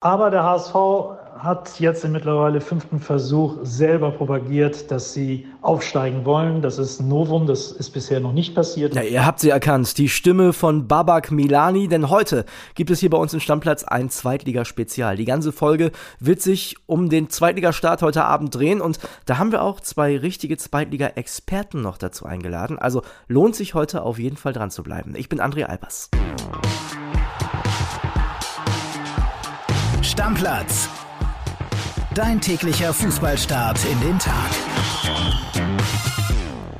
Aber 0.00 0.30
der 0.30 0.44
HSV 0.44 0.74
hat 1.38 1.80
jetzt 1.80 2.04
im 2.04 2.12
mittlerweile 2.12 2.60
fünften 2.60 3.00
Versuch 3.00 3.56
selber 3.62 4.12
propagiert, 4.12 4.92
dass 4.92 5.12
sie 5.12 5.48
aufsteigen 5.60 6.24
wollen. 6.24 6.62
Das 6.62 6.78
ist 6.78 7.00
ein 7.00 7.08
Novum, 7.08 7.48
das 7.48 7.72
ist 7.72 7.90
bisher 7.90 8.20
noch 8.20 8.32
nicht 8.32 8.54
passiert. 8.54 8.94
Ja, 8.94 9.02
ihr 9.02 9.26
habt 9.26 9.40
sie 9.40 9.50
erkannt, 9.50 9.98
die 9.98 10.08
Stimme 10.08 10.52
von 10.52 10.86
Babak 10.86 11.32
Milani, 11.32 11.88
denn 11.88 12.10
heute 12.10 12.44
gibt 12.76 12.90
es 12.90 13.00
hier 13.00 13.10
bei 13.10 13.18
uns 13.18 13.34
im 13.34 13.40
Stammplatz 13.40 13.82
ein 13.82 14.08
Zweitligaspezial. 14.08 15.16
Die 15.16 15.24
ganze 15.24 15.50
Folge 15.50 15.90
wird 16.20 16.42
sich 16.42 16.76
um 16.86 17.08
den 17.08 17.28
Zweitligastart 17.28 18.00
heute 18.02 18.24
Abend 18.24 18.54
drehen 18.54 18.80
und 18.80 19.00
da 19.26 19.38
haben 19.38 19.50
wir 19.50 19.62
auch 19.62 19.80
zwei 19.80 20.16
richtige 20.16 20.56
Zweitliga-Experten 20.56 21.82
noch 21.82 21.98
dazu 21.98 22.24
eingeladen. 22.24 22.78
Also 22.78 23.02
lohnt 23.26 23.56
sich 23.56 23.74
heute 23.74 24.02
auf 24.02 24.20
jeden 24.20 24.36
Fall 24.36 24.52
dran 24.52 24.70
zu 24.70 24.84
bleiben. 24.84 25.14
Ich 25.16 25.28
bin 25.28 25.40
André 25.40 25.64
Albers. 25.64 26.08
Stammplatz 30.18 30.88
Dein 32.12 32.40
täglicher 32.40 32.92
Fußballstart 32.92 33.78
in 33.84 34.00
den 34.00 34.18
Tag. 34.18 34.50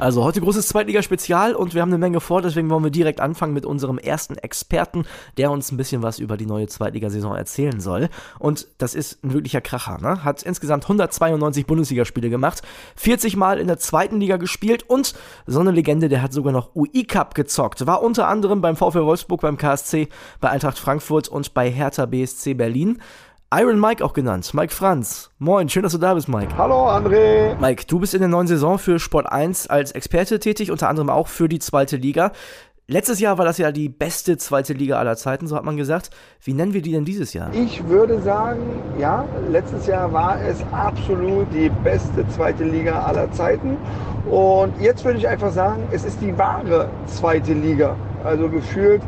Also 0.01 0.23
heute 0.23 0.41
großes 0.41 0.69
Zweitliga-Spezial 0.69 1.57
und 1.57 1.75
wir 1.75 1.83
haben 1.83 1.91
eine 1.91 1.99
Menge 1.99 2.21
vor, 2.21 2.41
deswegen 2.41 2.71
wollen 2.71 2.85
wir 2.85 2.93
direkt 2.93 3.21
anfangen 3.21 3.53
mit 3.53 3.67
unserem 3.67 3.99
ersten 3.99 4.37
Experten, 4.39 5.05
der 5.39 5.51
uns 5.51 5.73
ein 5.73 5.77
bisschen 5.77 6.03
was 6.03 6.21
über 6.21 6.37
die 6.37 6.47
neue 6.47 6.69
Zweitligasaison 6.69 7.35
erzählen 7.35 7.81
soll. 7.81 8.09
Und 8.39 8.69
das 8.79 8.95
ist 8.95 9.25
ein 9.25 9.33
wirklicher 9.33 9.61
Kracher, 9.61 9.99
ne? 10.01 10.23
Hat 10.23 10.45
insgesamt 10.45 10.85
192 10.85 11.67
Bundesligaspiele 11.67 12.31
gemacht, 12.31 12.63
40 12.95 13.37
Mal 13.37 13.59
in 13.59 13.67
der 13.67 13.81
zweiten 13.81 14.21
Liga 14.21 14.37
gespielt 14.37 14.85
und 14.89 15.15
so 15.47 15.59
eine 15.59 15.73
Legende, 15.73 16.09
der 16.09 16.23
hat 16.23 16.33
sogar 16.33 16.53
noch 16.53 16.77
UI-Cup 16.77 17.35
gezockt. 17.35 17.85
War 17.85 18.01
unter 18.01 18.29
anderem 18.29 18.61
beim 18.61 18.77
VfL 18.77 19.05
Wolfsburg, 19.05 19.41
beim 19.41 19.59
KSC, 19.59 20.09
bei 20.41 20.51
Eintracht 20.51 20.79
Frankfurt 20.79 21.27
und 21.27 21.55
bei 21.55 21.71
Hertha 21.71 22.07
BSC 22.07 22.55
Berlin. 22.55 23.01
Iron 23.51 23.81
Mike 23.81 24.05
auch 24.05 24.13
genannt, 24.13 24.53
Mike 24.53 24.75
Franz. 24.75 25.31
Moin, 25.39 25.71
schön, 25.71 25.83
dass 25.83 25.93
du 25.93 25.99
da 25.99 26.13
bist, 26.13 26.29
Mike. 26.29 26.55
Hallo, 26.59 26.87
André. 26.87 27.59
Mike, 27.59 27.85
du 27.87 27.99
bist 27.99 28.13
in 28.13 28.21
der 28.21 28.29
neuen 28.29 28.47
Saison 28.47 28.79
für 28.79 28.99
Sport 28.99 29.25
1 29.33 29.69
als 29.69 29.93
Experte 29.93 30.39
tätig, 30.39 30.71
unter 30.71 30.91
anderem 30.91 31.09
auch 31.09 31.29
für 31.29 31.49
die 31.49 31.59
zweite 31.59 31.97
Liga. 31.97 32.33
Letztes 32.89 33.21
Jahr 33.21 33.39
war 33.39 33.47
das 33.47 33.57
ja 33.57 33.73
die 33.73 33.89
beste 33.89 34.37
zweite 34.37 34.75
Liga 34.75 34.99
aller 34.99 35.17
Zeiten, 35.17 35.47
so 35.47 35.57
hat 35.57 35.65
man 35.65 35.79
gesagt. 35.79 36.11
Wie 36.43 36.53
nennen 36.53 36.75
wir 36.75 36.83
die 36.83 36.93
denn 36.93 37.07
dieses 37.07 37.33
Jahr? 37.33 37.51
Ich 37.55 37.89
würde 37.89 38.21
sagen, 38.21 38.61
ja, 38.99 39.25
letztes 39.51 39.87
Jahr 39.87 40.13
war 40.13 40.39
es 40.43 40.63
absolut 40.71 41.47
die 41.51 41.71
beste 41.83 42.29
zweite 42.29 42.65
Liga 42.65 43.01
aller 43.01 43.33
Zeiten. 43.33 43.79
Und 44.31 44.79
jetzt 44.79 45.07
würde 45.07 45.21
ich 45.21 45.27
einfach 45.27 45.53
sagen, 45.53 45.89
es 45.91 46.05
ist 46.05 46.21
die 46.21 46.37
wahre 46.37 46.91
zweite 47.07 47.55
Liga. 47.55 47.97
Also 48.25 48.51
gefühlt 48.51 49.01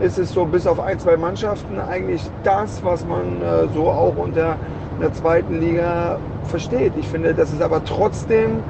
ist 0.00 0.18
es 0.18 0.32
so 0.32 0.44
bis 0.44 0.66
auf 0.66 0.80
ein, 0.80 0.98
zwei 0.98 1.16
Mannschaften 1.16 1.80
eigentlich 1.80 2.22
das, 2.42 2.84
was 2.84 3.04
man 3.06 3.42
äh, 3.42 3.68
so 3.74 3.88
auch 3.88 4.16
unter 4.16 4.56
der 5.00 5.12
zweiten 5.12 5.60
Liga 5.60 6.18
versteht. 6.44 6.92
Ich 6.96 7.06
finde, 7.06 7.34
das 7.34 7.52
ist 7.52 7.62
aber 7.62 7.84
trotzdem, 7.84 8.62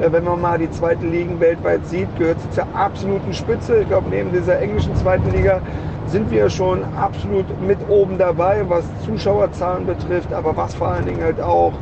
äh, 0.00 0.10
wenn 0.10 0.24
man 0.24 0.40
mal 0.40 0.58
die 0.58 0.70
zweiten 0.70 1.10
Ligen 1.10 1.40
weltweit 1.40 1.86
sieht, 1.86 2.08
gehört 2.18 2.40
sie 2.40 2.50
zur 2.50 2.66
absoluten 2.74 3.32
Spitze. 3.32 3.78
Ich 3.78 3.88
glaube, 3.88 4.08
neben 4.10 4.32
dieser 4.32 4.58
englischen 4.60 4.94
zweiten 4.96 5.30
Liga 5.32 5.60
sind 6.06 6.30
wir 6.30 6.50
schon 6.50 6.84
absolut 6.96 7.46
mit 7.62 7.78
oben 7.88 8.18
dabei, 8.18 8.62
was 8.68 8.84
Zuschauerzahlen 9.06 9.86
betrifft, 9.86 10.32
aber 10.32 10.56
was 10.56 10.74
vor 10.74 10.88
allen 10.88 11.06
Dingen 11.06 11.22
halt 11.22 11.40
auch 11.40 11.72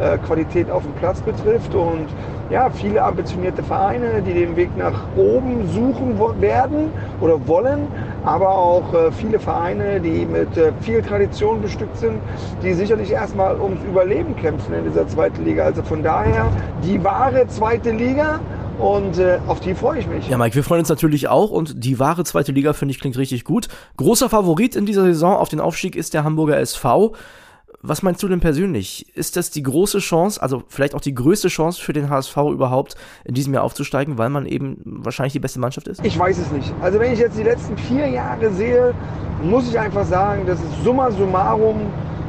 äh, 0.00 0.18
Qualität 0.18 0.70
auf 0.70 0.82
dem 0.82 0.92
Platz 0.94 1.20
betrifft. 1.20 1.74
Und 1.74 2.06
ja, 2.48 2.70
viele 2.70 3.02
ambitionierte 3.02 3.62
Vereine, 3.62 4.22
die 4.22 4.34
den 4.34 4.56
Weg 4.56 4.76
nach 4.76 5.04
oben 5.16 5.68
suchen 5.68 6.18
werden 6.40 6.90
oder 7.20 7.46
wollen, 7.48 7.88
aber 8.24 8.50
auch 8.50 8.94
äh, 8.94 9.12
viele 9.12 9.38
Vereine, 9.38 10.00
die 10.00 10.26
mit 10.26 10.56
äh, 10.56 10.72
viel 10.80 11.02
Tradition 11.02 11.60
bestückt 11.62 11.96
sind, 11.96 12.20
die 12.62 12.72
sicherlich 12.74 13.10
erstmal 13.10 13.60
ums 13.60 13.82
Überleben 13.84 14.36
kämpfen 14.36 14.74
in 14.74 14.84
dieser 14.84 15.06
zweiten 15.08 15.44
Liga. 15.44 15.64
Also 15.64 15.82
von 15.82 16.02
daher 16.02 16.50
die 16.84 17.02
wahre 17.02 17.46
zweite 17.48 17.90
Liga. 17.90 18.40
Und 18.78 19.18
äh, 19.18 19.38
auf 19.46 19.60
die 19.60 19.74
freue 19.74 20.00
ich 20.00 20.08
mich. 20.08 20.28
Ja, 20.28 20.38
Mike, 20.38 20.56
wir 20.56 20.64
freuen 20.64 20.80
uns 20.80 20.88
natürlich 20.88 21.28
auch. 21.28 21.50
Und 21.50 21.84
die 21.84 21.98
wahre 21.98 22.24
zweite 22.24 22.52
Liga, 22.52 22.72
finde 22.72 22.92
ich, 22.92 23.00
klingt 23.00 23.16
richtig 23.18 23.44
gut. 23.44 23.68
Großer 23.96 24.28
Favorit 24.28 24.74
in 24.74 24.86
dieser 24.86 25.04
Saison 25.04 25.36
auf 25.36 25.50
den 25.50 25.60
Aufstieg 25.60 25.94
ist 25.94 26.14
der 26.14 26.24
Hamburger 26.24 26.58
SV. 26.58 27.12
Was 27.84 28.04
meinst 28.04 28.22
du 28.22 28.28
denn 28.28 28.38
persönlich? 28.38 29.06
Ist 29.16 29.36
das 29.36 29.50
die 29.50 29.64
große 29.64 29.98
Chance, 29.98 30.40
also 30.40 30.62
vielleicht 30.68 30.94
auch 30.94 31.00
die 31.00 31.14
größte 31.14 31.48
Chance 31.48 31.82
für 31.82 31.92
den 31.92 32.10
HSV 32.10 32.36
überhaupt 32.52 32.94
in 33.24 33.34
diesem 33.34 33.52
Jahr 33.54 33.64
aufzusteigen, 33.64 34.18
weil 34.18 34.30
man 34.30 34.46
eben 34.46 34.80
wahrscheinlich 34.84 35.32
die 35.32 35.40
beste 35.40 35.58
Mannschaft 35.58 35.88
ist? 35.88 36.04
Ich 36.04 36.16
weiß 36.16 36.38
es 36.38 36.52
nicht. 36.52 36.72
Also 36.80 37.00
wenn 37.00 37.12
ich 37.12 37.18
jetzt 37.18 37.36
die 37.36 37.42
letzten 37.42 37.76
vier 37.76 38.06
Jahre 38.06 38.52
sehe, 38.52 38.94
muss 39.42 39.68
ich 39.68 39.76
einfach 39.76 40.06
sagen, 40.06 40.46
dass 40.46 40.60
es 40.60 40.84
summa 40.84 41.10
summarum 41.10 41.80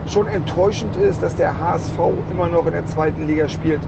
schon 0.08 0.26
enttäuschend 0.26 0.96
ist, 0.96 1.22
dass 1.22 1.36
der 1.36 1.56
HSV 1.56 2.00
immer 2.32 2.48
noch 2.48 2.66
in 2.66 2.74
der 2.74 2.88
zweiten 2.88 3.28
Liga 3.28 3.48
spielt. 3.48 3.82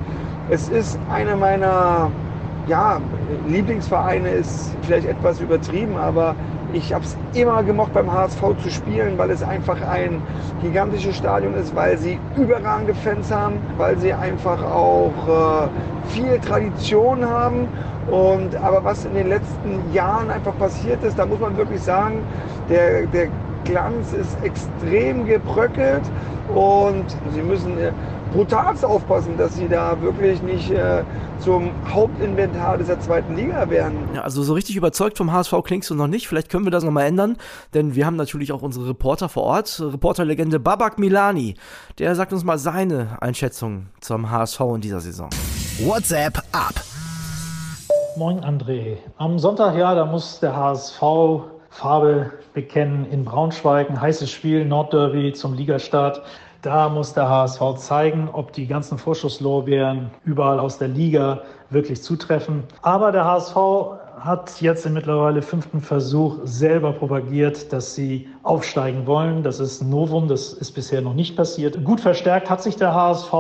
Es 0.52 0.70
ist 0.70 1.00
einer 1.10 1.36
meiner 1.36 2.12
ja, 2.68 3.02
Lieblingsvereine 3.48 4.30
ist 4.30 4.76
vielleicht 4.84 5.08
etwas 5.08 5.42
übertrieben, 5.42 5.98
aber 5.98 6.36
ich 6.76 6.94
habe 6.94 7.06
es 7.06 7.18
immer 7.34 7.64
gemocht, 7.64 7.94
beim 7.94 8.12
HSV 8.12 8.42
zu 8.62 8.70
spielen, 8.70 9.18
weil 9.18 9.32
es 9.32 9.42
einfach 9.42 9.82
ein 9.82 10.22
gigantisches 10.62 11.16
Stadion 11.16 11.54
ist, 11.56 11.74
weil 11.74 11.98
sie 11.98 12.20
überragende 12.36 12.94
Fans 12.94 13.32
haben, 13.32 13.58
weil 13.78 13.98
sie 13.98 14.14
einfach 14.14 14.62
auch 14.62 15.14
äh, 15.28 16.10
viel 16.10 16.38
Tradition 16.40 17.26
haben. 17.26 17.68
Und, 18.12 18.56
aber 18.58 18.84
was 18.84 19.06
in 19.06 19.16
den 19.16 19.30
letzten 19.30 19.94
Jahren 19.94 20.30
einfach 20.30 20.56
passiert 20.58 21.02
ist, 21.04 21.18
da 21.18 21.26
muss 21.26 21.40
man 21.40 21.58
wirklich 21.58 21.82
sagen, 21.82 22.24
der, 22.70 23.08
der 23.08 23.30
Glanz 23.64 24.14
ist 24.14 24.38
extrem 24.44 25.26
gebröckelt 25.26 26.04
und 26.54 27.06
sie 27.34 27.42
müssen 27.42 27.80
äh, 27.80 27.92
brutalst 28.36 28.84
aufpassen, 28.84 29.38
dass 29.38 29.56
sie 29.56 29.70
da 29.70 30.02
wirklich 30.02 30.42
nicht 30.42 30.70
äh, 30.70 31.04
zum 31.40 31.72
Hauptinventar 31.94 32.78
dieser 32.78 33.00
zweiten 33.00 33.34
Liga 33.34 33.70
werden. 33.70 33.98
Ja, 34.14 34.24
also 34.24 34.44
so 34.44 34.54
richtig 34.54 34.76
überzeugt 34.76 35.18
vom 35.18 35.32
HSV 35.32 35.54
klingst 35.64 35.90
du 35.90 35.96
noch 35.96 36.08
nicht. 36.08 36.28
Vielleicht 36.28 36.50
können 36.50 36.66
wir 36.66 36.72
das 36.72 36.84
nochmal 36.84 37.06
ändern, 37.06 37.38
denn 37.74 37.96
wir 37.96 38.06
haben 38.06 38.18
natürlich 38.18 38.52
auch 38.52 38.62
unsere 38.62 38.90
Reporter 38.90 39.30
vor 39.30 39.44
Ort. 39.44 39.82
Reporterlegende 39.82 40.60
Babak 40.60 41.00
Milani, 41.00 41.56
der 41.98 42.14
sagt 42.16 42.34
uns 42.34 42.44
mal 42.44 42.58
seine 42.58 43.22
Einschätzung 43.22 43.88
zum 44.02 44.30
HSV 44.30 44.60
in 44.76 44.82
dieser 44.82 45.00
Saison. 45.00 45.30
WhatsApp 45.80 46.38
ab. 46.52 46.74
Moin 48.18 48.42
André. 48.42 48.98
Am 49.18 49.40
Sonntag, 49.40 49.78
ja, 49.78 49.96
da 49.96 50.06
muss 50.06 50.42
der 50.42 50.54
HSV 50.54 51.00
Farbe 51.70 52.32
bekennen 52.54 53.06
in 53.12 53.26
Braunschweig. 53.26 53.90
Ein 53.90 54.00
heißes 54.00 54.32
Spiel, 54.32 54.66
Nordderby 54.66 55.34
zum 55.34 55.54
Ligastart. 55.54 56.22
Da 56.66 56.90
muss 56.90 57.14
der 57.14 57.30
HSV 57.30 57.76
zeigen, 57.78 58.28
ob 58.34 58.52
die 58.52 58.66
ganzen 58.66 58.98
Vorschusslorbeeren 58.98 60.10
überall 60.24 60.60
aus 60.60 60.80
der 60.80 60.88
Liga 60.88 61.44
wirklich 61.70 62.02
zutreffen. 62.02 62.64
Aber 62.82 63.12
der 63.12 63.24
HSV 63.24 63.56
hat 64.20 64.60
jetzt 64.62 64.84
im 64.88 64.94
mittlerweile 64.94 65.44
fünften 65.44 65.80
Versuch 65.80 66.40
selber 66.44 66.92
propagiert, 66.94 67.72
dass 67.72 67.94
sie 67.94 68.28
aufsteigen 68.42 69.06
wollen. 69.06 69.44
Das 69.44 69.60
ist 69.60 69.82
ein 69.84 69.92
Novum, 69.92 70.28
das 70.28 70.54
ist 70.54 70.72
bisher 70.72 71.02
noch 71.02 71.14
nicht 71.14 71.38
passiert. 71.38 71.84
Gut 71.86 72.02
verstärkt 72.02 72.50
hat 72.50 72.64
sich 72.64 72.76
der 72.76 72.96
HSV 72.96 73.32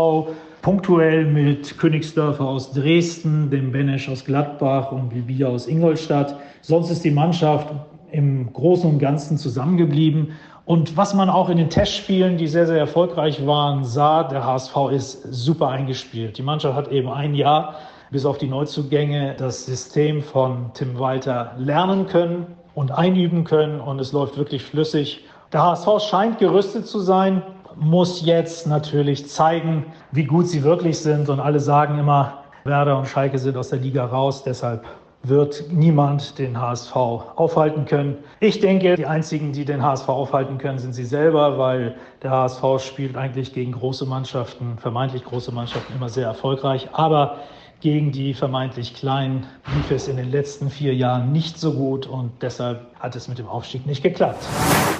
punktuell 0.61 1.25
mit 1.25 1.79
Königsdörfer 1.79 2.45
aus 2.45 2.73
Dresden, 2.73 3.49
dem 3.49 3.71
Benesch 3.71 4.07
aus 4.07 4.23
Gladbach 4.23 4.91
und 4.91 5.09
Bilbia 5.09 5.47
aus 5.47 5.65
Ingolstadt. 5.65 6.35
Sonst 6.61 6.91
ist 6.91 7.03
die 7.03 7.09
Mannschaft 7.09 7.73
im 8.11 8.53
Großen 8.53 8.87
und 8.87 8.99
Ganzen 8.99 9.39
zusammengeblieben 9.39 10.33
und 10.65 10.97
was 10.97 11.13
man 11.13 11.29
auch 11.29 11.49
in 11.49 11.57
den 11.57 11.69
Testspielen, 11.69 12.37
die 12.37 12.47
sehr, 12.47 12.65
sehr 12.65 12.79
erfolgreich 12.79 13.45
waren, 13.45 13.83
sah, 13.83 14.23
der 14.23 14.43
HSV 14.43 14.75
ist 14.91 15.21
super 15.31 15.69
eingespielt. 15.69 16.39
Die 16.39 16.41
Mannschaft 16.41 16.75
hat 16.75 16.91
eben 16.91 17.09
ein 17.09 17.35
Jahr 17.35 17.75
bis 18.09 18.25
auf 18.25 18.39
die 18.39 18.47
Neuzugänge 18.47 19.35
das 19.37 19.65
System 19.65 20.23
von 20.23 20.71
Tim 20.73 20.97
Walter 20.97 21.53
lernen 21.57 22.07
können 22.07 22.47
und 22.73 22.91
einüben 22.91 23.43
können 23.43 23.79
und 23.79 23.99
es 23.99 24.11
läuft 24.11 24.37
wirklich 24.37 24.63
flüssig. 24.63 25.25
Der 25.53 25.61
HSV 25.61 25.87
scheint 25.99 26.39
gerüstet 26.39 26.87
zu 26.87 26.99
sein, 26.99 27.43
muss 27.75 28.25
jetzt 28.25 28.65
natürlich 28.65 29.29
zeigen, 29.29 29.85
wie 30.11 30.23
gut 30.23 30.47
sie 30.47 30.63
wirklich 30.63 30.97
sind 30.97 31.29
und 31.29 31.39
alle 31.39 31.59
sagen 31.59 31.99
immer, 31.99 32.43
Werder 32.63 32.97
und 32.97 33.07
Schalke 33.07 33.37
sind 33.37 33.55
aus 33.55 33.69
der 33.69 33.79
Liga 33.79 34.05
raus, 34.05 34.43
deshalb 34.43 34.83
wird 35.27 35.65
niemand 35.71 36.37
den 36.39 36.59
HSV 36.59 36.95
aufhalten 36.95 37.85
können. 37.85 38.17
Ich 38.39 38.59
denke, 38.59 38.95
die 38.95 39.05
einzigen, 39.05 39.51
die 39.53 39.65
den 39.65 39.83
HSV 39.83 40.09
aufhalten 40.09 40.57
können, 40.57 40.77
sind 40.77 40.93
sie 40.93 41.05
selber, 41.05 41.57
weil 41.57 41.95
der 42.21 42.31
HSV 42.31 42.63
spielt 42.79 43.15
eigentlich 43.15 43.53
gegen 43.53 43.71
große 43.71 44.05
Mannschaften, 44.05 44.77
vermeintlich 44.77 45.23
große 45.23 45.51
Mannschaften 45.51 45.93
immer 45.93 46.09
sehr 46.09 46.27
erfolgreich. 46.27 46.89
Aber 46.93 47.37
gegen 47.81 48.11
die 48.11 48.33
vermeintlich 48.33 48.93
Kleinen 48.95 49.45
lief 49.75 49.91
es 49.91 50.07
in 50.07 50.17
den 50.17 50.31
letzten 50.31 50.69
vier 50.69 50.95
Jahren 50.95 51.31
nicht 51.31 51.59
so 51.59 51.73
gut 51.73 52.07
und 52.07 52.31
deshalb 52.41 52.87
hat 52.99 53.15
es 53.15 53.27
mit 53.27 53.37
dem 53.37 53.47
Aufstieg 53.47 53.85
nicht 53.85 54.01
geklappt. 54.01 54.43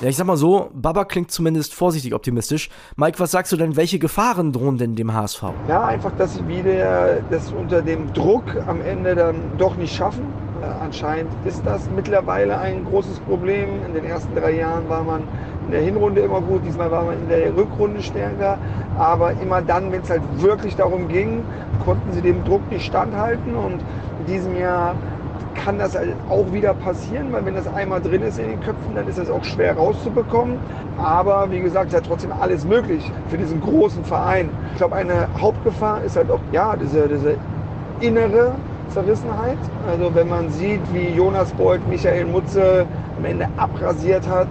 Ja, 0.01 0.10
ich 0.10 0.16
sag 0.16 0.27
mal 0.27 0.38
so, 0.38 0.69
Baba 0.74 1.06
klingt 1.06 1.31
zumindest 1.31 1.74
vorsichtig 1.74 2.13
optimistisch. 2.13 2.69
Mike, 2.95 3.19
was 3.19 3.31
sagst 3.31 3.51
du 3.51 3.57
denn, 3.57 3.75
welche 3.75 4.00
Gefahren 4.00 4.51
drohen 4.51 4.77
denn 4.77 4.95
dem 4.95 5.13
HSV? 5.13 5.44
Ja, 5.68 5.86
einfach, 5.86 6.12
dass 6.18 6.36
sie 6.36 6.48
wieder 6.48 7.22
das 7.31 7.51
unter 7.51 7.81
dem 7.81 8.13
Druck 8.13 8.56
am 8.68 8.81
Ende 8.81 9.16
dann 9.16 9.36
doch 9.57 9.75
nicht 9.77 9.95
schaffen. 9.95 10.25
Äh, 10.62 10.66
anscheinend 10.66 11.31
ist 11.45 11.66
das 11.66 11.89
mittlerweile 11.89 12.57
ein 12.57 12.86
großes 12.86 13.19
Problem. 13.22 13.83
In 13.86 13.94
den 13.94 14.06
ersten 14.06 14.36
drei 14.36 14.57
Jahren 14.57 14.88
war 14.89 15.04
man 15.04 15.24
in 15.65 15.71
der 15.71 15.81
Hinrunde 15.81 16.21
immer 16.21 16.41
gut, 16.41 16.65
diesmal 16.65 16.91
war 16.91 17.03
man 17.03 17.15
in 17.19 17.29
der 17.29 17.56
Rückrunde 17.56 18.01
stärker. 18.01 18.57
Aber 18.97 19.33
immer 19.33 19.62
dann, 19.62 19.91
wenn 19.91 20.01
es 20.01 20.09
halt 20.09 20.21
wirklich 20.38 20.75
darum 20.75 21.07
ging, 21.07 21.44
konnten 21.83 22.13
sie 22.13 22.21
dem 22.21 22.44
Druck 22.44 22.69
nicht 22.71 22.85
standhalten. 22.85 23.56
Und 23.56 23.81
in 24.19 24.25
diesem 24.27 24.57
Jahr 24.57 24.95
kann 25.56 25.79
das 25.79 25.95
halt 25.95 26.15
auch 26.29 26.51
wieder 26.51 26.73
passieren, 26.73 27.31
weil 27.31 27.45
wenn 27.45 27.56
das 27.56 27.67
einmal 27.67 28.01
drin 28.01 28.21
ist 28.21 28.38
in 28.38 28.50
den 28.50 28.59
Köpfen, 28.59 28.94
dann 28.94 29.07
ist 29.07 29.17
das 29.17 29.29
auch 29.29 29.44
schwer 29.44 29.75
rauszubekommen. 29.75 30.57
Aber 30.97 31.50
wie 31.50 31.59
gesagt, 31.59 31.88
ist 31.88 31.94
ja 31.94 32.01
trotzdem 32.01 32.31
alles 32.31 32.65
möglich 32.65 33.12
für 33.29 33.38
diesen 33.38 33.62
großen 33.62 34.03
Verein. 34.03 34.50
Ich 34.73 34.77
glaube, 34.77 34.95
eine 34.95 35.27
Hauptgefahr 35.39 36.03
ist 36.03 36.15
halt 36.15 36.29
auch, 36.29 36.39
ja, 36.51 36.75
diese, 36.75 37.07
diese 37.07 37.38
innere 38.00 38.53
Zerrissenheit. 38.90 39.58
Also 39.88 40.14
wenn 40.16 40.30
man 40.30 40.50
sieht, 40.50 40.82
wie 40.94 41.10
Jonas 41.10 41.52
Bolt 41.54 41.88
Michael 41.88 42.26
Mutze 42.26 42.86
am 43.18 43.26
Ende 43.26 43.48
abrasiert 43.58 44.28
hat, 44.28 44.48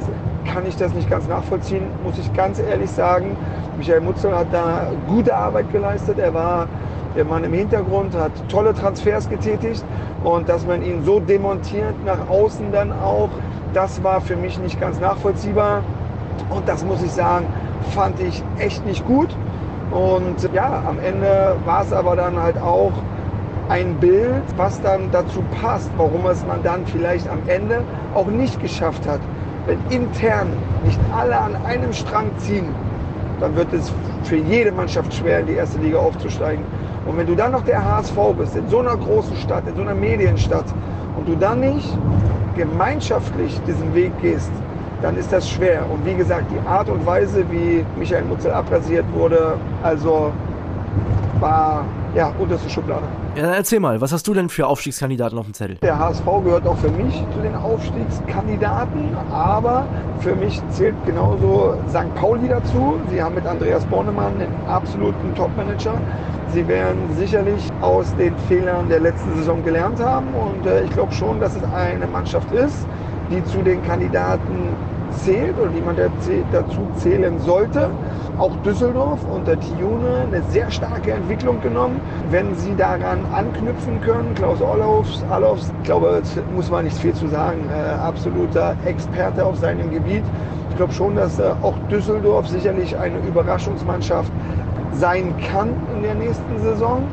kann 0.52 0.66
ich 0.66 0.76
das 0.76 0.92
nicht 0.94 1.08
ganz 1.08 1.26
nachvollziehen, 1.26 1.86
muss 2.02 2.18
ich 2.18 2.32
ganz 2.34 2.58
ehrlich 2.58 2.90
sagen. 2.90 3.36
Michael 3.78 4.00
Mutzel 4.00 4.36
hat 4.36 4.48
da 4.52 4.88
gute 5.08 5.34
Arbeit 5.34 5.72
geleistet. 5.72 6.18
Er 6.18 6.34
war 6.34 6.68
der 7.16 7.24
Mann 7.24 7.44
im 7.44 7.52
Hintergrund, 7.52 8.14
hat 8.14 8.32
tolle 8.48 8.74
Transfers 8.74 9.28
getätigt 9.28 9.84
und 10.22 10.48
dass 10.48 10.66
man 10.66 10.82
ihn 10.82 11.04
so 11.04 11.20
demontiert 11.20 11.94
nach 12.04 12.28
außen 12.28 12.72
dann 12.72 12.92
auch, 12.92 13.28
das 13.72 14.02
war 14.02 14.20
für 14.20 14.36
mich 14.36 14.58
nicht 14.58 14.80
ganz 14.80 15.00
nachvollziehbar. 15.00 15.82
Und 16.50 16.68
das 16.68 16.84
muss 16.84 17.02
ich 17.02 17.12
sagen, 17.12 17.46
fand 17.90 18.20
ich 18.20 18.42
echt 18.58 18.84
nicht 18.86 19.06
gut. 19.06 19.28
Und 19.90 20.48
ja, 20.52 20.82
am 20.86 20.98
Ende 20.98 21.56
war 21.64 21.82
es 21.82 21.92
aber 21.92 22.16
dann 22.16 22.40
halt 22.40 22.58
auch 22.58 22.92
ein 23.68 23.96
Bild, 23.96 24.44
was 24.56 24.80
dann 24.82 25.10
dazu 25.10 25.42
passt, 25.60 25.90
warum 25.96 26.26
es 26.26 26.44
man 26.46 26.62
dann 26.62 26.86
vielleicht 26.86 27.28
am 27.28 27.40
Ende 27.46 27.82
auch 28.14 28.26
nicht 28.26 28.60
geschafft 28.60 29.06
hat. 29.06 29.20
Wenn 29.66 29.78
intern 29.88 30.48
nicht 30.84 31.00
alle 31.16 31.38
an 31.38 31.56
einem 31.64 31.92
Strang 31.92 32.30
ziehen, 32.38 32.68
dann 33.40 33.56
wird 33.56 33.72
es 33.72 33.92
für 34.24 34.36
jede 34.36 34.72
Mannschaft 34.72 35.12
schwer, 35.14 35.40
in 35.40 35.46
die 35.46 35.54
erste 35.54 35.78
Liga 35.78 35.98
aufzusteigen. 35.98 36.64
Und 37.06 37.16
wenn 37.16 37.26
du 37.26 37.34
dann 37.34 37.52
noch 37.52 37.64
der 37.64 37.84
HSV 37.84 38.16
bist, 38.38 38.56
in 38.56 38.68
so 38.68 38.80
einer 38.80 38.96
großen 38.96 39.36
Stadt, 39.36 39.66
in 39.66 39.74
so 39.76 39.82
einer 39.82 39.94
Medienstadt, 39.94 40.66
und 41.16 41.28
du 41.28 41.36
dann 41.36 41.60
nicht 41.60 41.96
gemeinschaftlich 42.56 43.60
diesen 43.66 43.94
Weg 43.94 44.12
gehst, 44.20 44.50
dann 45.02 45.16
ist 45.16 45.32
das 45.32 45.48
schwer. 45.48 45.84
Und 45.90 46.04
wie 46.04 46.14
gesagt, 46.14 46.50
die 46.50 46.66
Art 46.66 46.88
und 46.88 47.04
Weise, 47.04 47.44
wie 47.50 47.84
Michael 47.98 48.24
Mutzel 48.24 48.52
abrasiert 48.52 49.04
wurde, 49.12 49.56
also 49.82 50.32
war 51.40 51.84
ja 52.14 52.32
unterste 52.38 52.70
Schublade. 52.70 53.06
Ja, 53.36 53.52
erzähl 53.52 53.80
mal, 53.80 54.00
was 54.00 54.12
hast 54.12 54.26
du 54.26 54.34
denn 54.34 54.48
für 54.48 54.66
Aufstiegskandidaten 54.66 55.36
auf 55.38 55.46
dem 55.46 55.54
Zettel? 55.54 55.76
Der 55.82 55.98
HSV 55.98 56.24
gehört 56.44 56.66
auch 56.66 56.76
für 56.76 56.90
mich 56.90 57.24
zu 57.34 57.40
den 57.40 57.54
Aufstiegskandidaten, 57.56 59.16
aber 59.30 59.86
für 60.20 60.34
mich 60.36 60.62
zählt 60.70 60.94
genauso 61.04 61.76
St. 61.88 62.14
Pauli 62.14 62.48
dazu. 62.48 62.98
Sie 63.10 63.20
haben 63.20 63.34
mit 63.34 63.46
Andreas 63.46 63.84
Bornemann 63.86 64.34
einen 64.34 64.66
absoluten 64.68 65.34
Topmanager. 65.34 65.94
Sie 66.52 66.66
werden 66.68 67.00
sicherlich 67.16 67.68
aus 67.80 68.14
den 68.16 68.36
Fehlern 68.48 68.88
der 68.88 69.00
letzten 69.00 69.34
Saison 69.34 69.64
gelernt 69.64 69.98
haben 69.98 70.28
und 70.34 70.64
äh, 70.66 70.84
ich 70.84 70.90
glaube 70.90 71.12
schon, 71.12 71.40
dass 71.40 71.56
es 71.56 71.64
eine 71.64 72.06
Mannschaft 72.06 72.52
ist, 72.52 72.86
die 73.30 73.44
zu 73.44 73.62
den 73.62 73.82
Kandidaten 73.82 74.68
zählt 75.18 75.58
oder 75.58 75.70
die 75.70 75.80
man 75.80 75.96
dazu 75.96 76.80
zählen 76.96 77.38
sollte. 77.40 77.90
Auch 78.38 78.54
Düsseldorf 78.64 79.20
unter 79.32 79.58
Tione 79.58 80.26
eine 80.26 80.42
sehr 80.50 80.70
starke 80.70 81.12
Entwicklung 81.12 81.60
genommen. 81.60 82.00
Wenn 82.30 82.54
sie 82.56 82.74
daran 82.74 83.20
anknüpfen 83.32 84.00
können, 84.00 84.34
Klaus 84.34 84.60
Allofs, 84.60 85.24
Allofs 85.30 85.72
ich 85.78 85.84
glaube, 85.84 86.22
muss 86.54 86.70
man 86.70 86.84
nicht 86.84 86.98
viel 86.98 87.14
zu 87.14 87.28
sagen, 87.28 87.68
äh, 87.70 87.94
absoluter 87.94 88.76
Experte 88.84 89.44
auf 89.44 89.56
seinem 89.58 89.90
Gebiet. 89.90 90.24
Ich 90.70 90.76
glaube 90.76 90.92
schon, 90.92 91.14
dass 91.14 91.38
äh, 91.38 91.52
auch 91.62 91.74
Düsseldorf 91.90 92.48
sicherlich 92.48 92.96
eine 92.98 93.18
Überraschungsmannschaft 93.18 94.32
sein 94.92 95.34
kann 95.50 95.70
in 95.94 96.02
der 96.02 96.14
nächsten 96.14 96.58
Saison 96.58 97.04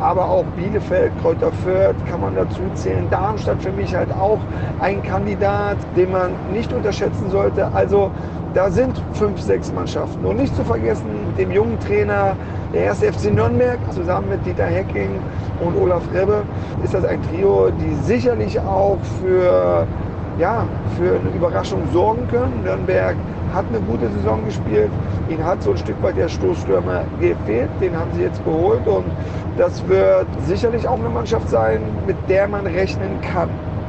aber 0.00 0.28
auch 0.28 0.44
Bielefeld, 0.56 1.12
Kräuter 1.20 1.52
Fürth 1.64 1.96
kann 2.08 2.20
man 2.20 2.34
dazu 2.34 2.60
zählen. 2.74 3.08
Darmstadt 3.10 3.62
für 3.62 3.72
mich 3.72 3.94
halt 3.94 4.12
auch 4.12 4.38
ein 4.80 5.02
Kandidat, 5.02 5.76
den 5.96 6.12
man 6.12 6.32
nicht 6.52 6.72
unterschätzen 6.72 7.30
sollte. 7.30 7.72
Also 7.72 8.10
da 8.54 8.70
sind 8.70 9.02
fünf, 9.14 9.40
sechs 9.40 9.72
Mannschaften. 9.72 10.24
Und 10.24 10.36
nicht 10.36 10.54
zu 10.54 10.64
vergessen, 10.64 11.08
dem 11.38 11.50
jungen 11.50 11.78
Trainer 11.80 12.36
der 12.72 12.84
erste 12.84 13.12
FC 13.12 13.32
Nürnberg 13.32 13.78
zusammen 13.92 14.28
mit 14.30 14.44
Dieter 14.46 14.66
Hecking 14.66 15.20
und 15.64 15.76
Olaf 15.80 16.02
Rebbe 16.12 16.42
ist 16.82 16.94
das 16.94 17.04
ein 17.04 17.20
Trio, 17.30 17.70
die 17.70 17.94
sicherlich 18.04 18.58
auch 18.60 18.98
für, 19.20 19.86
ja, 20.38 20.66
für 20.96 21.18
eine 21.18 21.34
Überraschung 21.34 21.82
sorgen 21.92 22.26
können. 22.28 22.62
Nürnberg 22.64 23.16
hat 23.54 23.64
eine 23.68 23.80
gute 23.80 24.08
Saison 24.10 24.44
gespielt. 24.44 24.90
Ihnen 25.32 25.44
hat 25.44 25.62
so 25.62 25.70
ein 25.70 25.78
Stück 25.78 26.00
weit 26.02 26.16
der 26.16 26.28
Stoßstürmer 26.28 27.04
gefehlt. 27.18 27.70
Den 27.80 27.96
haben 27.96 28.10
sie 28.14 28.22
jetzt 28.22 28.44
geholt 28.44 28.86
und 28.86 29.06
das 29.56 29.86
wird 29.88 30.26
sicherlich 30.46 30.86
auch 30.86 30.98
eine 30.98 31.08
Mannschaft 31.08 31.48
sein, 31.48 31.80
mit 32.06 32.16
der 32.28 32.48
man 32.48 32.66
rechnen 32.66 33.20
kann. 33.20 33.48